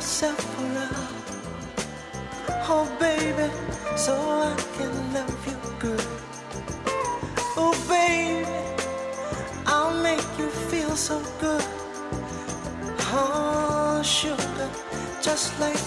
myself 0.03 0.41
for 0.53 0.63
love. 0.79 1.13
Oh, 2.67 2.85
baby, 2.99 3.47
so 3.95 4.13
I 4.13 4.53
can 4.75 4.93
love 5.13 5.47
you 5.47 5.57
good. 5.79 6.07
Oh, 7.55 7.73
baby, 7.87 8.45
I'll 9.65 9.95
make 10.03 10.27
you 10.37 10.49
feel 10.69 10.93
so 10.97 11.23
good. 11.39 11.63
Oh, 13.15 14.01
sugar, 14.03 14.69
just 15.21 15.57
like 15.61 15.82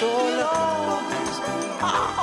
your 0.00 0.10
love. 0.10 1.02
Oh. 1.80 2.18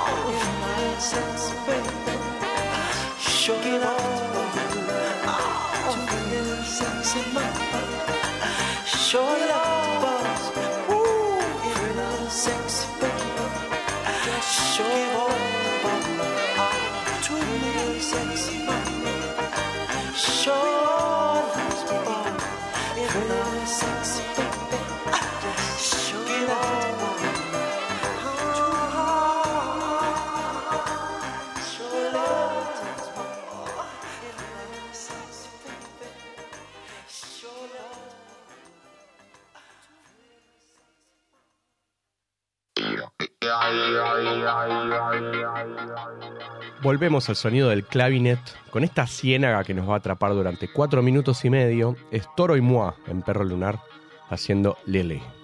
volvemos 46.85 47.29
al 47.29 47.35
sonido 47.35 47.69
del 47.69 47.83
clavinet 47.83 48.39
con 48.69 48.83
esta 48.83 49.07
ciénaga 49.07 49.63
que 49.63 49.73
nos 49.73 49.89
va 49.89 49.95
a 49.95 49.97
atrapar 49.97 50.33
durante 50.33 50.71
cuatro 50.71 51.01
minutos 51.01 51.43
y 51.43 51.49
medio. 51.49 51.95
Es 52.11 52.27
Toro 52.37 52.55
y 52.55 52.61
Moi 52.61 52.93
en 53.07 53.23
Perro 53.23 53.43
Lunar 53.43 53.79
haciendo 54.29 54.77
Lele. 54.85 55.34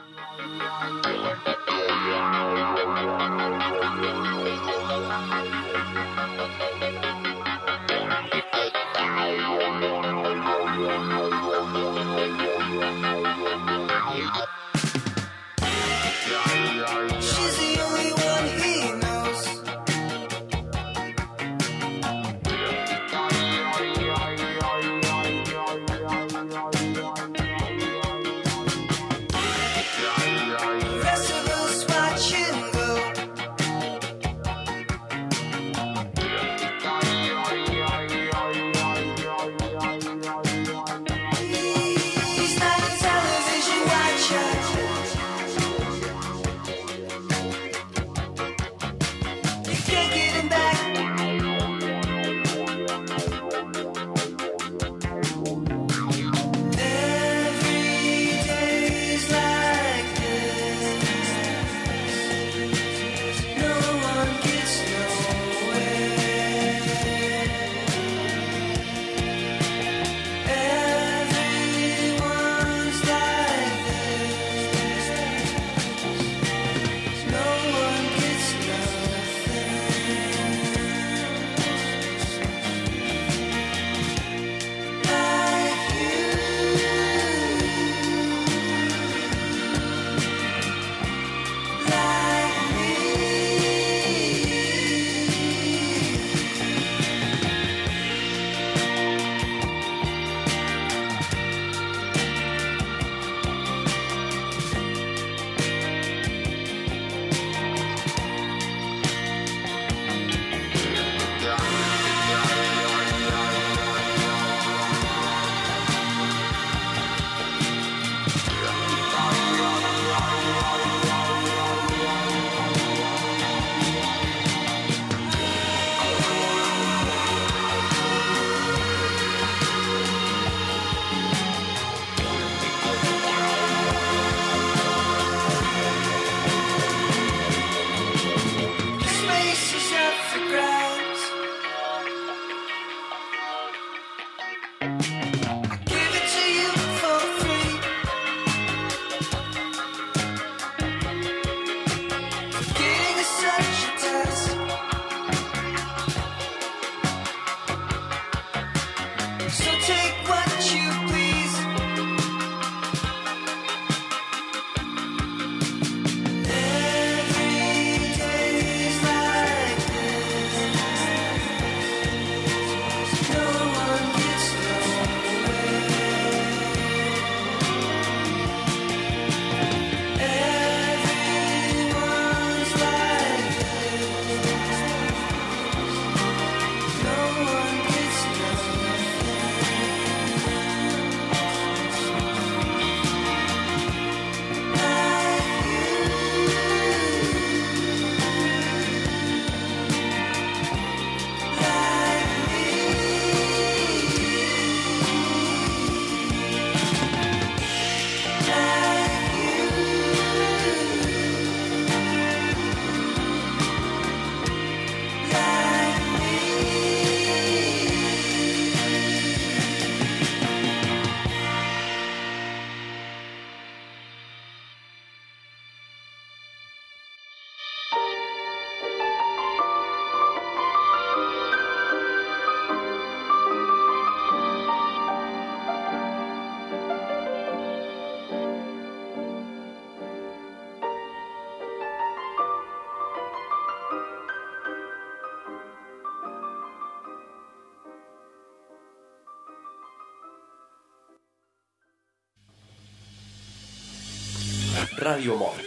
Radio 255.02 255.36
Monk. 255.36 255.58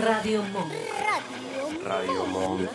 Radio 0.00 0.44
Monk. 0.44 0.72
Radio 1.84 2.24
Monk. 2.26 2.70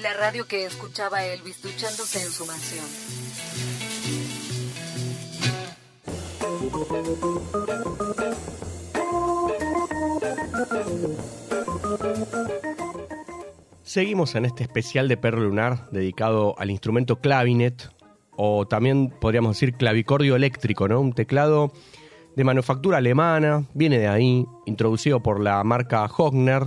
La 0.00 0.12
radio 0.12 0.46
que 0.46 0.64
escuchaba 0.64 1.24
Elvis 1.24 1.60
duchándose 1.60 2.22
en 2.22 2.30
su 2.30 2.46
mansión. 2.46 2.86
Seguimos 13.82 14.36
en 14.36 14.44
este 14.44 14.62
especial 14.62 15.08
de 15.08 15.16
Perro 15.16 15.40
Lunar 15.40 15.90
dedicado 15.90 16.54
al 16.58 16.70
instrumento 16.70 17.16
clavinet, 17.16 17.90
o 18.36 18.68
también 18.68 19.10
podríamos 19.10 19.56
decir 19.56 19.74
clavicordio 19.74 20.36
eléctrico, 20.36 20.86
¿no? 20.86 21.00
Un 21.00 21.14
teclado 21.14 21.72
de 22.36 22.44
manufactura 22.44 22.98
alemana, 22.98 23.64
viene 23.74 23.98
de 23.98 24.08
ahí, 24.08 24.46
introducido 24.66 25.22
por 25.22 25.40
la 25.40 25.62
marca 25.64 26.04
Hogner, 26.06 26.64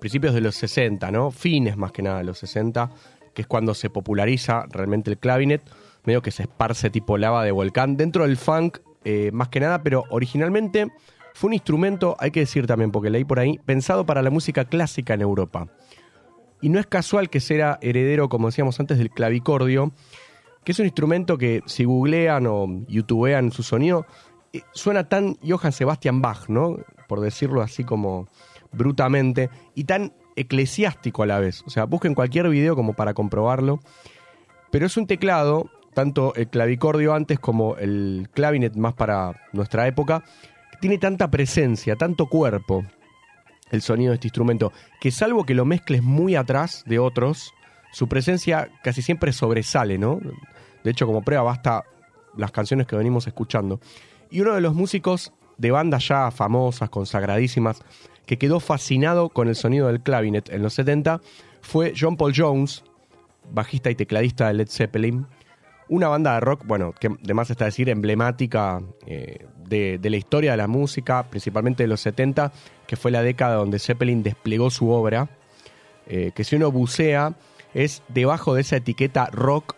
principios 0.00 0.34
de 0.34 0.40
los 0.40 0.54
60, 0.56 1.10
¿no? 1.10 1.30
Fines 1.30 1.76
más 1.76 1.92
que 1.92 2.02
nada 2.02 2.18
de 2.18 2.24
los 2.24 2.38
60, 2.38 2.90
que 3.34 3.42
es 3.42 3.48
cuando 3.48 3.74
se 3.74 3.90
populariza 3.90 4.66
realmente 4.70 5.10
el 5.10 5.18
clavinet, 5.18 5.62
medio 6.04 6.22
que 6.22 6.30
se 6.30 6.44
esparce 6.44 6.90
tipo 6.90 7.18
lava 7.18 7.44
de 7.44 7.52
volcán, 7.52 7.96
dentro 7.96 8.24
del 8.24 8.36
funk 8.36 8.78
eh, 9.04 9.30
más 9.32 9.48
que 9.48 9.60
nada, 9.60 9.82
pero 9.82 10.04
originalmente 10.10 10.88
fue 11.34 11.48
un 11.48 11.54
instrumento, 11.54 12.16
hay 12.18 12.30
que 12.30 12.40
decir 12.40 12.66
también, 12.66 12.90
porque 12.90 13.10
leí 13.10 13.24
por 13.24 13.38
ahí, 13.38 13.58
pensado 13.64 14.04
para 14.04 14.22
la 14.22 14.30
música 14.30 14.64
clásica 14.64 15.14
en 15.14 15.20
Europa. 15.20 15.68
Y 16.60 16.68
no 16.68 16.80
es 16.80 16.86
casual 16.86 17.30
que 17.30 17.38
sea 17.38 17.78
heredero, 17.80 18.28
como 18.28 18.48
decíamos 18.48 18.80
antes, 18.80 18.98
del 18.98 19.10
clavicordio, 19.10 19.92
que 20.64 20.72
es 20.72 20.78
un 20.80 20.86
instrumento 20.86 21.38
que 21.38 21.62
si 21.66 21.84
googlean 21.84 22.46
o 22.46 22.66
youtubean 22.88 23.52
su 23.52 23.62
sonido, 23.62 24.04
suena 24.72 25.08
tan 25.08 25.36
Johann 25.46 25.72
Sebastian 25.72 26.22
Bach, 26.22 26.48
¿no? 26.48 26.78
Por 27.06 27.20
decirlo 27.20 27.62
así 27.62 27.84
como 27.84 28.28
brutamente, 28.72 29.50
y 29.74 29.84
tan 29.84 30.12
eclesiástico 30.36 31.22
a 31.22 31.26
la 31.26 31.40
vez. 31.40 31.62
O 31.66 31.70
sea, 31.70 31.84
busquen 31.84 32.14
cualquier 32.14 32.48
video 32.48 32.76
como 32.76 32.94
para 32.94 33.14
comprobarlo. 33.14 33.80
Pero 34.70 34.86
es 34.86 34.96
un 34.96 35.06
teclado, 35.06 35.70
tanto 35.94 36.34
el 36.34 36.48
clavicordio 36.48 37.14
antes 37.14 37.38
como 37.38 37.76
el 37.76 38.28
clavinet 38.32 38.76
más 38.76 38.94
para 38.94 39.34
nuestra 39.52 39.86
época, 39.86 40.22
que 40.70 40.78
tiene 40.80 40.98
tanta 40.98 41.30
presencia, 41.30 41.96
tanto 41.96 42.26
cuerpo, 42.26 42.84
el 43.70 43.82
sonido 43.82 44.10
de 44.10 44.16
este 44.16 44.28
instrumento, 44.28 44.72
que 45.00 45.10
salvo 45.10 45.44
que 45.44 45.54
lo 45.54 45.64
mezcles 45.64 46.02
muy 46.02 46.36
atrás 46.36 46.84
de 46.86 46.98
otros, 46.98 47.52
su 47.92 48.08
presencia 48.08 48.70
casi 48.82 49.02
siempre 49.02 49.32
sobresale, 49.32 49.98
¿no? 49.98 50.20
De 50.84 50.90
hecho, 50.90 51.06
como 51.06 51.22
prueba 51.22 51.42
basta 51.42 51.84
las 52.36 52.52
canciones 52.52 52.86
que 52.86 52.96
venimos 52.96 53.26
escuchando. 53.26 53.80
Y 54.30 54.40
uno 54.40 54.54
de 54.54 54.60
los 54.60 54.74
músicos 54.74 55.32
de 55.56 55.70
bandas 55.70 56.06
ya 56.08 56.30
famosas, 56.30 56.90
consagradísimas, 56.90 57.82
que 58.26 58.38
quedó 58.38 58.60
fascinado 58.60 59.30
con 59.30 59.48
el 59.48 59.54
sonido 59.56 59.86
del 59.86 60.00
clavinet 60.00 60.50
en 60.50 60.62
los 60.62 60.74
70 60.74 61.20
fue 61.62 61.94
John 61.98 62.16
Paul 62.16 62.34
Jones, 62.36 62.84
bajista 63.50 63.90
y 63.90 63.94
tecladista 63.94 64.48
de 64.48 64.54
Led 64.54 64.68
Zeppelin. 64.68 65.26
Una 65.88 66.08
banda 66.08 66.34
de 66.34 66.40
rock, 66.40 66.64
bueno, 66.66 66.92
que 66.92 67.08
además 67.24 67.50
está 67.50 67.64
decir 67.64 67.88
emblemática 67.88 68.82
eh, 69.06 69.46
de, 69.66 69.98
la 70.02 70.16
historia 70.16 70.50
de 70.50 70.58
la 70.58 70.68
música, 70.68 71.28
principalmente 71.30 71.82
de 71.82 71.88
los 71.88 72.02
70, 72.02 72.52
que 72.86 72.96
fue 72.96 73.10
la 73.10 73.22
década 73.22 73.54
donde 73.54 73.78
Zeppelin 73.78 74.22
desplegó 74.22 74.70
su 74.70 74.90
obra. 74.90 75.30
eh, 76.06 76.32
que 76.34 76.44
si 76.44 76.56
uno 76.56 76.70
bucea, 76.70 77.34
es 77.74 78.02
debajo 78.08 78.54
de 78.54 78.62
esa 78.62 78.76
etiqueta 78.76 79.26
rock. 79.32 79.76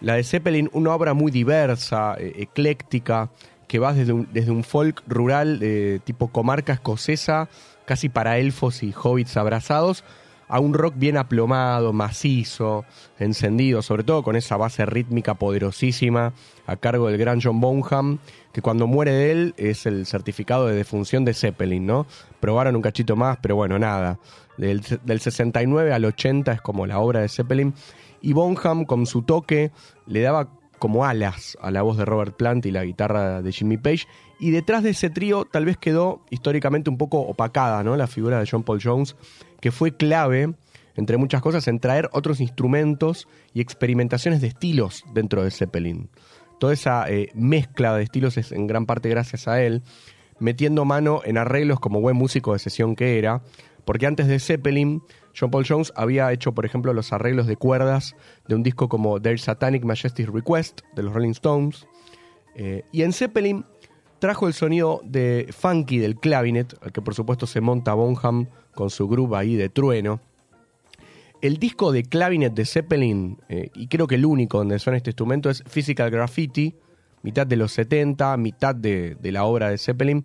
La 0.00 0.14
de 0.14 0.24
Zeppelin, 0.24 0.70
una 0.72 0.94
obra 0.94 1.14
muy 1.14 1.30
diversa, 1.30 2.14
eh, 2.18 2.34
ecléctica, 2.36 3.30
que 3.68 3.78
va 3.78 3.92
desde 3.92 4.12
un, 4.12 4.28
desde 4.32 4.50
un 4.50 4.64
folk 4.64 5.02
rural 5.06 5.60
eh, 5.62 6.00
tipo 6.02 6.28
comarca 6.28 6.72
escocesa, 6.72 7.48
casi 7.84 8.08
para 8.08 8.38
elfos 8.38 8.82
y 8.82 8.92
hobbits 8.92 9.36
abrazados, 9.36 10.04
a 10.48 10.60
un 10.60 10.74
rock 10.74 10.94
bien 10.96 11.16
aplomado, 11.18 11.92
macizo, 11.92 12.84
encendido, 13.18 13.82
sobre 13.82 14.02
todo 14.02 14.22
con 14.22 14.34
esa 14.34 14.56
base 14.56 14.86
rítmica 14.86 15.34
poderosísima 15.34 16.32
a 16.66 16.76
cargo 16.76 17.08
del 17.08 17.18
gran 17.18 17.40
John 17.42 17.60
Bonham, 17.60 18.18
que 18.52 18.62
cuando 18.62 18.86
muere 18.86 19.12
de 19.12 19.30
él 19.30 19.54
es 19.58 19.84
el 19.84 20.06
certificado 20.06 20.66
de 20.66 20.74
defunción 20.74 21.24
de 21.24 21.34
Zeppelin, 21.34 21.86
¿no? 21.86 22.06
Probaron 22.40 22.76
un 22.76 22.82
cachito 22.82 23.14
más, 23.14 23.38
pero 23.42 23.56
bueno, 23.56 23.78
nada. 23.78 24.18
Del, 24.56 24.80
del 25.04 25.20
69 25.20 25.92
al 25.92 26.04
80 26.04 26.52
es 26.52 26.60
como 26.62 26.86
la 26.86 26.98
obra 26.98 27.20
de 27.20 27.28
Zeppelin. 27.28 27.74
Y 28.20 28.32
Bonham, 28.32 28.84
con 28.86 29.06
su 29.06 29.22
toque, 29.22 29.70
le 30.06 30.22
daba 30.22 30.48
como 30.78 31.04
alas 31.04 31.56
a 31.60 31.70
la 31.70 31.82
voz 31.82 31.96
de 31.96 32.04
Robert 32.04 32.36
Plant 32.36 32.66
y 32.66 32.70
la 32.70 32.84
guitarra 32.84 33.42
de 33.42 33.52
Jimmy 33.52 33.76
Page. 33.76 34.06
Y 34.40 34.50
detrás 34.50 34.82
de 34.82 34.90
ese 34.90 35.10
trío 35.10 35.44
tal 35.44 35.64
vez 35.64 35.76
quedó 35.76 36.24
históricamente 36.30 36.90
un 36.90 36.98
poco 36.98 37.20
opacada, 37.20 37.82
¿no? 37.82 37.96
La 37.96 38.06
figura 38.06 38.38
de 38.38 38.48
John 38.50 38.62
Paul 38.62 38.80
Jones, 38.82 39.16
que 39.60 39.72
fue 39.72 39.96
clave, 39.96 40.54
entre 40.94 41.16
muchas 41.16 41.42
cosas, 41.42 41.66
en 41.68 41.80
traer 41.80 42.08
otros 42.12 42.40
instrumentos 42.40 43.28
y 43.52 43.60
experimentaciones 43.60 44.40
de 44.40 44.48
estilos 44.48 45.04
dentro 45.12 45.44
de 45.44 45.50
Zeppelin. 45.50 46.08
Toda 46.58 46.72
esa 46.72 47.08
eh, 47.08 47.30
mezcla 47.34 47.94
de 47.94 48.02
estilos 48.02 48.36
es 48.36 48.52
en 48.52 48.66
gran 48.66 48.86
parte 48.86 49.08
gracias 49.08 49.46
a 49.48 49.62
él, 49.62 49.82
metiendo 50.40 50.84
mano 50.84 51.20
en 51.24 51.38
arreglos 51.38 51.80
como 51.80 52.00
buen 52.00 52.16
músico 52.16 52.52
de 52.52 52.58
sesión 52.58 52.96
que 52.96 53.18
era, 53.18 53.42
porque 53.84 54.06
antes 54.06 54.26
de 54.26 54.38
Zeppelin, 54.38 55.02
John 55.38 55.50
Paul 55.50 55.64
Jones 55.66 55.92
había 55.94 56.32
hecho, 56.32 56.52
por 56.52 56.66
ejemplo, 56.66 56.92
los 56.92 57.12
arreglos 57.12 57.46
de 57.46 57.56
cuerdas 57.56 58.16
de 58.48 58.54
un 58.54 58.62
disco 58.62 58.88
como 58.88 59.20
Their 59.20 59.38
Satanic 59.38 59.84
Majesty's 59.84 60.28
Request 60.28 60.80
de 60.96 61.02
los 61.02 61.12
Rolling 61.12 61.30
Stones. 61.30 61.86
Eh, 62.54 62.82
y 62.90 63.02
en 63.02 63.12
Zeppelin 63.12 63.64
trajo 64.18 64.48
el 64.48 64.54
sonido 64.54 65.00
de 65.04 65.48
funky 65.56 65.98
del 65.98 66.16
clavinet, 66.16 66.74
al 66.82 66.92
que 66.92 67.02
por 67.02 67.14
supuesto 67.14 67.46
se 67.46 67.60
monta 67.60 67.94
Bonham 67.94 68.48
con 68.74 68.90
su 68.90 69.08
groove 69.08 69.36
ahí 69.36 69.54
de 69.54 69.68
trueno. 69.68 70.20
El 71.40 71.58
disco 71.58 71.92
de 71.92 72.02
clavinet 72.02 72.52
de 72.52 72.64
Zeppelin, 72.64 73.38
eh, 73.48 73.70
y 73.74 73.86
creo 73.86 74.08
que 74.08 74.16
el 74.16 74.26
único 74.26 74.58
donde 74.58 74.80
suena 74.80 74.96
este 74.96 75.10
instrumento, 75.10 75.50
es 75.50 75.62
Physical 75.68 76.10
Graffiti, 76.10 76.74
mitad 77.22 77.46
de 77.46 77.56
los 77.56 77.72
70, 77.72 78.36
mitad 78.38 78.74
de, 78.74 79.16
de 79.20 79.32
la 79.32 79.44
obra 79.44 79.70
de 79.70 79.78
Zeppelin. 79.78 80.24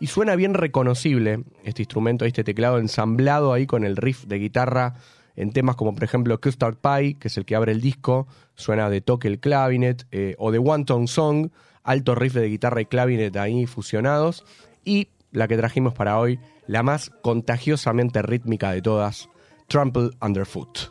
Y 0.00 0.08
suena 0.08 0.34
bien 0.36 0.54
reconocible 0.54 1.44
este 1.64 1.82
instrumento, 1.82 2.24
este 2.24 2.44
teclado 2.44 2.78
ensamblado 2.78 3.52
ahí 3.52 3.66
con 3.66 3.84
el 3.84 3.96
riff 3.96 4.24
de 4.24 4.38
guitarra 4.38 4.94
en 5.36 5.52
temas 5.52 5.76
como 5.76 5.94
por 5.94 6.04
ejemplo 6.04 6.40
Custard 6.40 6.76
Pie, 6.76 7.14
que 7.14 7.28
es 7.28 7.36
el 7.36 7.44
que 7.44 7.56
abre 7.56 7.72
el 7.72 7.80
disco, 7.80 8.26
suena 8.54 8.90
de 8.90 9.00
toque 9.00 9.28
el 9.28 9.40
clavinet, 9.40 10.06
eh, 10.10 10.34
o 10.38 10.50
de 10.50 10.58
One 10.58 10.84
Tone 10.84 11.06
Song, 11.06 11.50
alto 11.82 12.14
riff 12.14 12.34
de 12.34 12.48
guitarra 12.48 12.80
y 12.80 12.86
clavinet 12.86 13.36
ahí 13.36 13.66
fusionados, 13.66 14.44
y 14.84 15.08
la 15.30 15.48
que 15.48 15.56
trajimos 15.56 15.94
para 15.94 16.18
hoy, 16.18 16.38
la 16.66 16.82
más 16.82 17.10
contagiosamente 17.22 18.22
rítmica 18.22 18.72
de 18.72 18.82
todas, 18.82 19.28
Trample 19.68 20.10
Underfoot. 20.20 20.90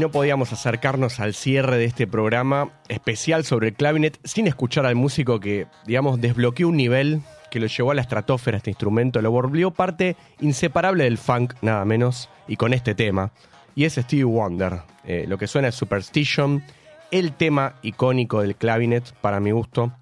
No 0.00 0.10
podíamos 0.10 0.50
acercarnos 0.50 1.20
al 1.20 1.34
cierre 1.34 1.76
de 1.76 1.84
este 1.84 2.06
programa 2.06 2.70
especial 2.88 3.44
sobre 3.44 3.68
el 3.68 3.74
clavinet 3.74 4.18
sin 4.24 4.46
escuchar 4.46 4.86
al 4.86 4.94
músico 4.94 5.40
que, 5.40 5.66
digamos, 5.84 6.18
desbloqueó 6.22 6.68
un 6.68 6.78
nivel 6.78 7.20
que 7.50 7.60
lo 7.60 7.66
llevó 7.66 7.90
a 7.90 7.94
la 7.94 8.00
estratosfera 8.00 8.56
este 8.56 8.70
instrumento, 8.70 9.20
lo 9.20 9.30
volvió 9.30 9.72
parte 9.72 10.16
inseparable 10.40 11.04
del 11.04 11.18
funk, 11.18 11.52
nada 11.60 11.84
menos, 11.84 12.30
y 12.48 12.56
con 12.56 12.72
este 12.72 12.94
tema. 12.94 13.30
Y 13.74 13.84
es 13.84 13.96
Stevie 13.96 14.24
Wonder. 14.24 14.80
Eh, 15.04 15.26
lo 15.28 15.36
que 15.36 15.46
suena 15.46 15.68
es 15.68 15.74
Superstition, 15.74 16.64
el 17.10 17.32
tema 17.32 17.74
icónico 17.82 18.40
del 18.40 18.56
clavinet, 18.56 19.12
para 19.20 19.38
mi 19.38 19.50
gusto. 19.50 19.92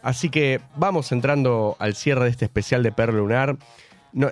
Así 0.00 0.28
que 0.28 0.60
vamos 0.76 1.10
entrando 1.10 1.76
al 1.80 1.96
cierre 1.96 2.24
de 2.24 2.30
este 2.30 2.44
especial 2.44 2.84
de 2.84 2.92
Perro 2.92 3.14
Lunar. 3.14 3.56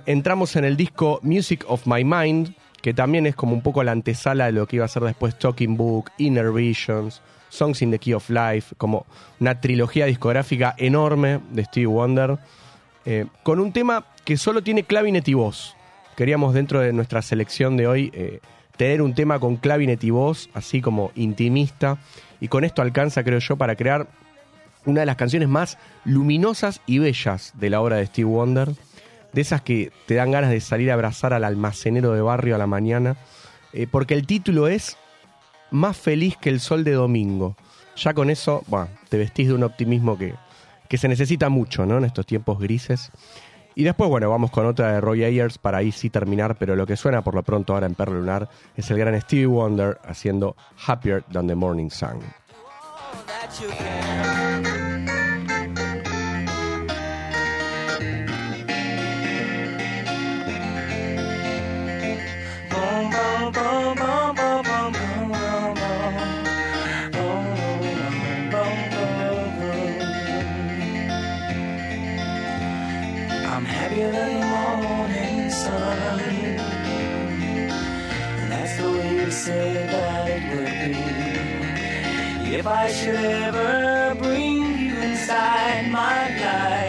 Entramos 0.06 0.54
en 0.54 0.64
el 0.64 0.76
disco 0.76 1.18
Music 1.24 1.64
of 1.66 1.88
My 1.88 2.04
Mind, 2.04 2.54
que 2.82 2.92
también 2.92 3.26
es 3.26 3.34
como 3.36 3.54
un 3.54 3.62
poco 3.62 3.82
la 3.84 3.92
antesala 3.92 4.46
de 4.46 4.52
lo 4.52 4.66
que 4.66 4.76
iba 4.76 4.84
a 4.84 4.88
ser 4.88 5.04
después 5.04 5.38
Talking 5.38 5.76
Book, 5.76 6.10
Inner 6.18 6.50
Visions, 6.52 7.22
Songs 7.48 7.80
in 7.80 7.92
the 7.92 7.98
Key 7.98 8.12
of 8.12 8.28
Life, 8.28 8.74
como 8.76 9.06
una 9.40 9.60
trilogía 9.60 10.06
discográfica 10.06 10.74
enorme 10.76 11.40
de 11.52 11.64
Stevie 11.64 11.86
Wonder, 11.86 12.38
eh, 13.04 13.26
con 13.42 13.60
un 13.60 13.72
tema 13.72 14.04
que 14.24 14.36
solo 14.36 14.62
tiene 14.62 14.82
clavinet 14.82 15.26
y 15.28 15.34
voz. 15.34 15.76
Queríamos 16.16 16.54
dentro 16.54 16.80
de 16.80 16.92
nuestra 16.92 17.22
selección 17.22 17.76
de 17.76 17.86
hoy 17.86 18.10
eh, 18.14 18.40
tener 18.76 19.00
un 19.00 19.14
tema 19.14 19.38
con 19.38 19.56
clavinet 19.56 20.02
y 20.02 20.10
voz, 20.10 20.50
así 20.52 20.80
como 20.80 21.12
intimista, 21.14 21.98
y 22.40 22.48
con 22.48 22.64
esto 22.64 22.82
alcanza, 22.82 23.22
creo 23.22 23.38
yo, 23.38 23.56
para 23.56 23.76
crear 23.76 24.08
una 24.84 25.00
de 25.00 25.06
las 25.06 25.16
canciones 25.16 25.48
más 25.48 25.78
luminosas 26.04 26.80
y 26.86 26.98
bellas 26.98 27.52
de 27.54 27.70
la 27.70 27.80
obra 27.80 27.96
de 27.96 28.06
Steve 28.06 28.28
Wonder, 28.28 28.70
de 29.32 29.40
esas 29.40 29.62
que 29.62 29.92
te 30.06 30.14
dan 30.14 30.30
ganas 30.30 30.50
de 30.50 30.60
salir 30.60 30.90
a 30.90 30.94
abrazar 30.94 31.32
al 31.32 31.44
almacenero 31.44 32.12
de 32.12 32.20
barrio 32.20 32.54
a 32.54 32.58
la 32.58 32.66
mañana, 32.66 33.16
eh, 33.72 33.86
porque 33.90 34.14
el 34.14 34.26
título 34.26 34.68
es 34.68 34.96
Más 35.70 35.96
feliz 35.96 36.36
que 36.36 36.50
el 36.50 36.60
sol 36.60 36.84
de 36.84 36.92
domingo. 36.92 37.56
Ya 37.96 38.14
con 38.14 38.30
eso, 38.30 38.62
bueno, 38.66 38.88
te 39.08 39.18
vestís 39.18 39.48
de 39.48 39.54
un 39.54 39.62
optimismo 39.64 40.18
que, 40.18 40.34
que 40.88 40.98
se 40.98 41.08
necesita 41.08 41.48
mucho, 41.48 41.86
¿no? 41.86 41.98
En 41.98 42.04
estos 42.04 42.26
tiempos 42.26 42.58
grises. 42.58 43.10
Y 43.74 43.84
después, 43.84 44.10
bueno, 44.10 44.28
vamos 44.28 44.50
con 44.50 44.66
otra 44.66 44.92
de 44.92 45.00
Roy 45.00 45.24
Ayers 45.24 45.56
para 45.56 45.78
ahí 45.78 45.92
sí 45.92 46.10
terminar, 46.10 46.56
pero 46.58 46.76
lo 46.76 46.86
que 46.86 46.96
suena 46.96 47.22
por 47.22 47.34
lo 47.34 47.42
pronto 47.42 47.72
ahora 47.72 47.86
en 47.86 47.94
Perro 47.94 48.14
Lunar 48.14 48.48
es 48.76 48.90
el 48.90 48.98
gran 48.98 49.18
Stevie 49.20 49.46
Wonder 49.46 49.98
haciendo 50.04 50.56
Happier 50.86 51.22
Than 51.32 51.46
the 51.46 51.54
Morning 51.54 51.88
Sun. 51.88 52.20
Said 79.44 79.90
would 80.54 80.74
be. 80.84 82.54
If 82.54 82.64
I 82.64 82.92
should 82.92 83.16
ever 83.16 84.14
bring 84.14 84.78
you 84.78 84.94
inside 84.94 85.90
my 85.90 86.28
life, 86.44 86.81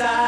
inside 0.00 0.27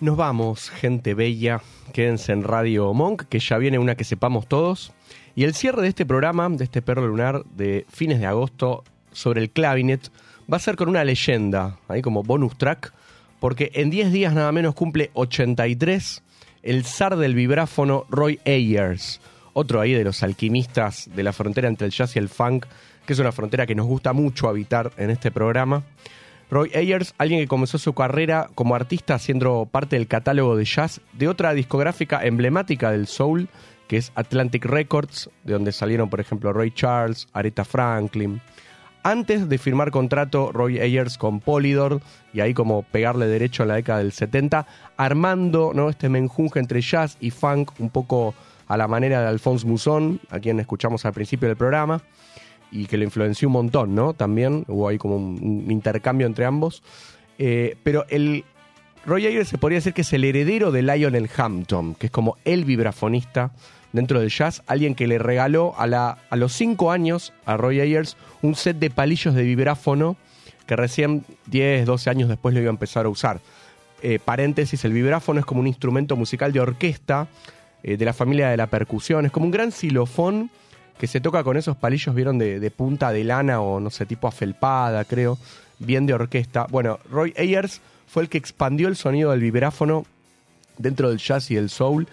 Nos 0.00 0.16
vamos, 0.16 0.70
gente 0.70 1.12
bella. 1.12 1.60
Quédense 1.92 2.32
en 2.32 2.42
Radio 2.42 2.94
Monk, 2.94 3.24
que 3.24 3.38
ya 3.38 3.58
viene 3.58 3.78
una 3.78 3.96
que 3.96 4.04
sepamos 4.04 4.46
todos. 4.46 4.92
Y 5.34 5.44
el 5.44 5.52
cierre 5.52 5.82
de 5.82 5.88
este 5.88 6.06
programa, 6.06 6.48
de 6.48 6.64
este 6.64 6.80
perro 6.80 7.06
lunar 7.06 7.44
de 7.44 7.84
fines 7.90 8.18
de 8.18 8.24
agosto 8.24 8.82
sobre 9.12 9.42
el 9.42 9.50
clavinet, 9.50 10.10
va 10.50 10.56
a 10.56 10.60
ser 10.60 10.76
con 10.76 10.88
una 10.88 11.04
leyenda, 11.04 11.76
ahí 11.86 12.00
como 12.00 12.22
bonus 12.22 12.56
track, 12.56 12.94
porque 13.40 13.72
en 13.74 13.90
10 13.90 14.10
días 14.10 14.32
nada 14.32 14.50
menos 14.52 14.74
cumple 14.74 15.10
83 15.12 16.22
el 16.62 16.84
zar 16.86 17.16
del 17.16 17.34
vibráfono 17.34 18.06
Roy 18.08 18.40
Ayers, 18.46 19.20
otro 19.52 19.82
ahí 19.82 19.92
de 19.92 20.04
los 20.04 20.22
alquimistas 20.22 21.10
de 21.14 21.22
la 21.22 21.34
frontera 21.34 21.68
entre 21.68 21.86
el 21.86 21.92
jazz 21.92 22.16
y 22.16 22.20
el 22.20 22.30
funk, 22.30 22.64
que 23.04 23.12
es 23.12 23.18
una 23.18 23.32
frontera 23.32 23.66
que 23.66 23.74
nos 23.74 23.86
gusta 23.86 24.14
mucho 24.14 24.48
habitar 24.48 24.92
en 24.96 25.10
este 25.10 25.30
programa. 25.30 25.82
Roy 26.50 26.72
Ayers, 26.74 27.14
alguien 27.16 27.40
que 27.40 27.46
comenzó 27.46 27.78
su 27.78 27.92
carrera 27.92 28.50
como 28.56 28.74
artista 28.74 29.18
siendo 29.20 29.68
parte 29.70 29.96
del 29.96 30.08
catálogo 30.08 30.56
de 30.56 30.64
jazz 30.64 31.00
de 31.12 31.28
otra 31.28 31.54
discográfica 31.54 32.24
emblemática 32.24 32.90
del 32.90 33.06
soul, 33.06 33.48
que 33.86 33.96
es 33.96 34.10
Atlantic 34.16 34.64
Records, 34.64 35.30
de 35.44 35.52
donde 35.52 35.70
salieron, 35.70 36.10
por 36.10 36.18
ejemplo, 36.18 36.52
Ray 36.52 36.72
Charles, 36.72 37.28
Aretha 37.32 37.64
Franklin. 37.64 38.40
Antes 39.04 39.48
de 39.48 39.58
firmar 39.58 39.92
contrato 39.92 40.50
Roy 40.52 40.80
Ayers 40.80 41.18
con 41.18 41.38
Polydor, 41.40 42.00
y 42.34 42.40
ahí 42.40 42.52
como 42.52 42.82
pegarle 42.82 43.26
derecho 43.26 43.62
a 43.62 43.66
la 43.66 43.74
década 43.76 44.00
del 44.00 44.12
70, 44.12 44.66
armando 44.96 45.70
¿no? 45.72 45.88
este 45.88 46.08
menjunje 46.08 46.58
entre 46.58 46.80
jazz 46.80 47.16
y 47.20 47.30
funk, 47.30 47.70
un 47.78 47.90
poco 47.90 48.34
a 48.66 48.76
la 48.76 48.88
manera 48.88 49.22
de 49.22 49.28
Alphonse 49.28 49.66
Mousson, 49.66 50.20
a 50.30 50.40
quien 50.40 50.58
escuchamos 50.58 51.04
al 51.06 51.12
principio 51.12 51.46
del 51.48 51.56
programa 51.56 52.02
y 52.70 52.86
que 52.86 52.96
lo 52.96 53.04
influenció 53.04 53.48
un 53.48 53.52
montón, 53.52 53.94
¿no? 53.94 54.14
También 54.14 54.64
hubo 54.68 54.88
ahí 54.88 54.98
como 54.98 55.16
un, 55.16 55.64
un 55.64 55.70
intercambio 55.70 56.26
entre 56.26 56.44
ambos. 56.44 56.82
Eh, 57.38 57.76
pero 57.82 58.04
el 58.10 58.44
Roy 59.06 59.26
Ayers 59.26 59.48
se 59.48 59.58
podría 59.58 59.78
decir 59.78 59.94
que 59.94 60.02
es 60.02 60.12
el 60.12 60.24
heredero 60.24 60.70
de 60.72 60.82
Lionel 60.82 61.30
Hampton, 61.34 61.94
que 61.94 62.06
es 62.06 62.12
como 62.12 62.36
el 62.44 62.64
vibrafonista 62.64 63.52
dentro 63.92 64.20
del 64.20 64.30
jazz, 64.30 64.62
alguien 64.66 64.94
que 64.94 65.06
le 65.06 65.18
regaló 65.18 65.74
a, 65.78 65.86
la, 65.86 66.18
a 66.28 66.36
los 66.36 66.52
cinco 66.52 66.92
años 66.92 67.32
a 67.44 67.56
Roy 67.56 67.80
Ayers 67.80 68.16
un 68.42 68.54
set 68.54 68.78
de 68.78 68.90
palillos 68.90 69.34
de 69.34 69.42
vibráfono 69.42 70.16
que 70.66 70.76
recién 70.76 71.24
10, 71.46 71.86
12 71.86 72.10
años 72.10 72.28
después 72.28 72.54
lo 72.54 72.60
iba 72.60 72.68
a 72.68 72.70
empezar 72.70 73.06
a 73.06 73.08
usar. 73.08 73.40
Eh, 74.02 74.18
paréntesis, 74.24 74.84
el 74.84 74.92
vibráfono 74.92 75.40
es 75.40 75.46
como 75.46 75.60
un 75.60 75.66
instrumento 75.66 76.14
musical 76.16 76.52
de 76.52 76.60
orquesta 76.60 77.26
eh, 77.82 77.96
de 77.96 78.04
la 78.04 78.12
familia 78.12 78.50
de 78.50 78.56
la 78.56 78.68
percusión, 78.68 79.26
es 79.26 79.32
como 79.32 79.46
un 79.46 79.52
gran 79.52 79.72
xilofón 79.72 80.50
que 81.00 81.06
se 81.06 81.22
toca 81.22 81.42
con 81.42 81.56
esos 81.56 81.78
palillos, 81.78 82.14
vieron, 82.14 82.36
de, 82.36 82.70
punta 82.70 83.10
de 83.10 83.24
lana 83.24 83.62
o 83.62 83.80
no 83.80 83.88
sé, 83.88 84.04
tipo 84.04 84.28
afelpada, 84.28 85.06
creo, 85.06 85.38
bien 85.78 86.04
de 86.04 86.12
orquesta. 86.12 86.66
Bueno, 86.68 86.98
Roy 87.10 87.32
Ayers 87.38 87.80
fue 88.06 88.22
el 88.22 88.28
que 88.28 88.36
expandió 88.36 88.86
el 88.86 88.96
sonido 88.96 89.30
del 89.30 89.40
vibráfono 89.40 90.04
dentro 90.76 91.08
del 91.08 91.16
jazz 91.16 91.50
y 91.50 91.56
el 91.56 91.70
soul. 91.70 92.06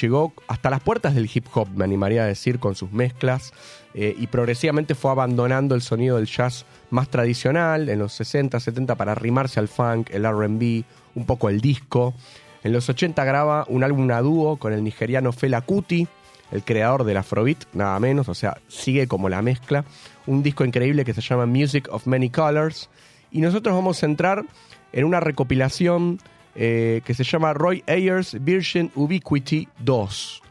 Llegó 0.00 0.32
hasta 0.46 0.70
las 0.70 0.80
puertas 0.80 1.16
del 1.16 1.28
hip 1.34 1.46
hop, 1.52 1.66
me 1.74 1.82
animaría 1.82 2.22
a 2.22 2.26
decir, 2.26 2.60
con 2.60 2.76
sus 2.76 2.92
mezclas, 2.92 3.52
eh, 3.92 4.14
y 4.16 4.28
progresivamente 4.28 4.94
fue 4.94 5.10
abandonando 5.10 5.74
el 5.74 5.82
sonido 5.82 6.18
del 6.18 6.26
jazz 6.26 6.64
más 6.90 7.08
tradicional 7.08 7.88
en 7.88 7.98
los 7.98 8.12
60, 8.12 8.60
70 8.60 8.94
para 8.94 9.10
arrimarse 9.10 9.58
al 9.58 9.66
funk, 9.66 10.10
el 10.12 10.22
RB, 10.22 10.84
un 11.16 11.26
poco 11.26 11.48
el 11.48 11.60
disco. 11.60 12.14
En 12.62 12.72
los 12.72 12.88
80 12.88 13.24
graba 13.24 13.64
un 13.68 13.82
álbum 13.82 14.08
a 14.12 14.20
dúo 14.20 14.58
con 14.58 14.72
el 14.72 14.84
nigeriano 14.84 15.32
Fela 15.32 15.62
Kuti, 15.62 16.06
el 16.50 16.64
creador 16.64 17.04
del 17.04 17.16
Afrobeat, 17.16 17.64
nada 17.72 17.98
menos, 18.00 18.28
o 18.28 18.34
sea, 18.34 18.58
sigue 18.68 19.06
como 19.06 19.28
la 19.28 19.42
mezcla. 19.42 19.84
Un 20.26 20.42
disco 20.42 20.64
increíble 20.64 21.04
que 21.04 21.14
se 21.14 21.20
llama 21.20 21.46
Music 21.46 21.88
of 21.90 22.06
Many 22.06 22.30
Colors. 22.30 22.88
Y 23.30 23.40
nosotros 23.40 23.74
vamos 23.74 24.02
a 24.02 24.06
entrar 24.06 24.44
en 24.92 25.04
una 25.04 25.20
recopilación 25.20 26.18
eh, 26.54 27.02
que 27.04 27.14
se 27.14 27.24
llama 27.24 27.52
Roy 27.52 27.84
Ayers 27.86 28.42
Virgin 28.42 28.90
Ubiquity 28.94 29.68
2. 29.80 30.42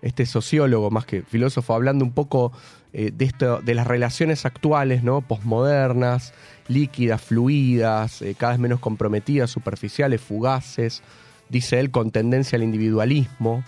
este 0.01 0.26
sociólogo 0.26 0.91
más 0.91 1.05
que 1.05 1.22
filósofo, 1.22 1.74
hablando 1.74 2.03
un 2.03 2.11
poco 2.11 2.51
eh, 2.91 3.11
de, 3.13 3.26
esto, 3.26 3.61
de 3.61 3.74
las 3.76 3.88
relaciones 3.88 4.45
actuales, 4.45 5.03
¿no? 5.03 5.22
Postmodernas, 5.22 6.34
líquidas, 6.67 7.22
fluidas, 7.22 8.22
eh, 8.22 8.36
cada 8.38 8.53
vez 8.53 8.59
menos 8.59 8.80
comprometidas, 8.80 9.49
superficiales, 9.49 10.22
fugaces, 10.22 11.01
dice 11.47 11.80
él, 11.80 11.89
con 11.91 12.11
tendencia 12.11 12.57
al 12.57 12.63
individualismo, 12.63 13.63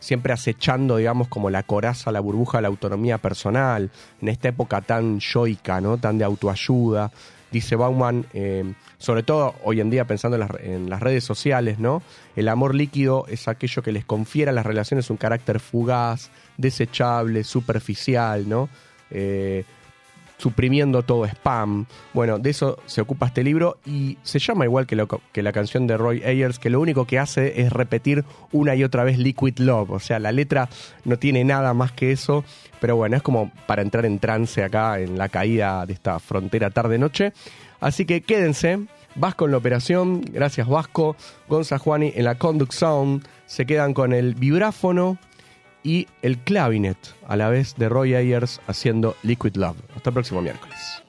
siempre 0.00 0.32
acechando, 0.32 0.96
digamos, 0.96 1.28
como 1.28 1.50
la 1.50 1.62
coraza, 1.64 2.10
la 2.10 2.20
burbuja 2.20 2.62
la 2.62 2.68
autonomía 2.68 3.18
personal, 3.18 3.90
en 4.22 4.28
esta 4.28 4.48
época 4.48 4.80
tan 4.80 5.20
yoica, 5.20 5.82
¿no? 5.82 5.98
Tan 5.98 6.16
de 6.16 6.24
autoayuda. 6.24 7.12
Dice 7.52 7.76
Bauman, 7.76 8.24
eh, 8.32 8.72
sobre 8.98 9.22
todo 9.22 9.54
hoy 9.62 9.80
en 9.80 9.90
día 9.90 10.06
pensando 10.06 10.36
en 10.36 10.40
las, 10.40 10.50
en 10.60 10.90
las 10.90 11.00
redes 11.00 11.22
sociales, 11.22 11.78
¿no? 11.78 12.02
El 12.34 12.48
amor 12.48 12.74
líquido 12.74 13.26
es 13.28 13.46
aquello 13.46 13.82
que 13.82 13.92
les 13.92 14.06
confiere 14.06 14.50
a 14.50 14.54
las 14.54 14.64
relaciones 14.64 15.10
un 15.10 15.18
carácter 15.18 15.60
fugaz, 15.60 16.30
desechable, 16.56 17.44
superficial, 17.44 18.48
¿no? 18.48 18.70
Eh, 19.10 19.64
suprimiendo 20.42 21.04
todo 21.04 21.24
spam. 21.24 21.86
Bueno, 22.12 22.38
de 22.40 22.50
eso 22.50 22.78
se 22.86 23.00
ocupa 23.00 23.26
este 23.26 23.44
libro 23.44 23.78
y 23.86 24.18
se 24.24 24.40
llama 24.40 24.64
igual 24.64 24.86
que, 24.88 24.96
lo- 24.96 25.06
que 25.06 25.42
la 25.42 25.52
canción 25.52 25.86
de 25.86 25.96
Roy 25.96 26.22
Ayers, 26.24 26.58
que 26.58 26.68
lo 26.68 26.80
único 26.80 27.06
que 27.06 27.20
hace 27.20 27.60
es 27.62 27.72
repetir 27.72 28.24
una 28.50 28.74
y 28.74 28.82
otra 28.82 29.04
vez 29.04 29.18
Liquid 29.18 29.58
Love. 29.58 29.90
O 29.92 30.00
sea, 30.00 30.18
la 30.18 30.32
letra 30.32 30.68
no 31.04 31.16
tiene 31.16 31.44
nada 31.44 31.74
más 31.74 31.92
que 31.92 32.10
eso, 32.10 32.44
pero 32.80 32.96
bueno, 32.96 33.16
es 33.16 33.22
como 33.22 33.52
para 33.66 33.82
entrar 33.82 34.04
en 34.04 34.18
trance 34.18 34.64
acá 34.64 34.98
en 34.98 35.16
la 35.16 35.28
caída 35.28 35.86
de 35.86 35.92
esta 35.92 36.18
frontera 36.18 36.70
tarde-noche. 36.70 37.32
Así 37.80 38.04
que 38.04 38.22
quédense. 38.22 38.80
Vasco 39.14 39.44
en 39.44 39.50
la 39.50 39.58
operación, 39.58 40.22
gracias 40.22 40.66
Vasco, 40.66 41.16
Gonza 41.46 41.76
Juani 41.76 42.12
en 42.16 42.24
la 42.24 42.36
Conduct 42.36 42.72
Sound, 42.72 43.22
se 43.44 43.66
quedan 43.66 43.92
con 43.92 44.14
el 44.14 44.34
vibráfono 44.34 45.18
y 45.82 46.06
el 46.22 46.38
clavinet 46.38 46.96
a 47.26 47.36
la 47.36 47.48
vez 47.48 47.74
de 47.76 47.88
Roy 47.88 48.14
Ayers 48.14 48.60
haciendo 48.66 49.16
Liquid 49.22 49.56
Love. 49.56 49.78
Hasta 49.96 50.10
el 50.10 50.14
próximo 50.14 50.42
miércoles. 50.42 51.01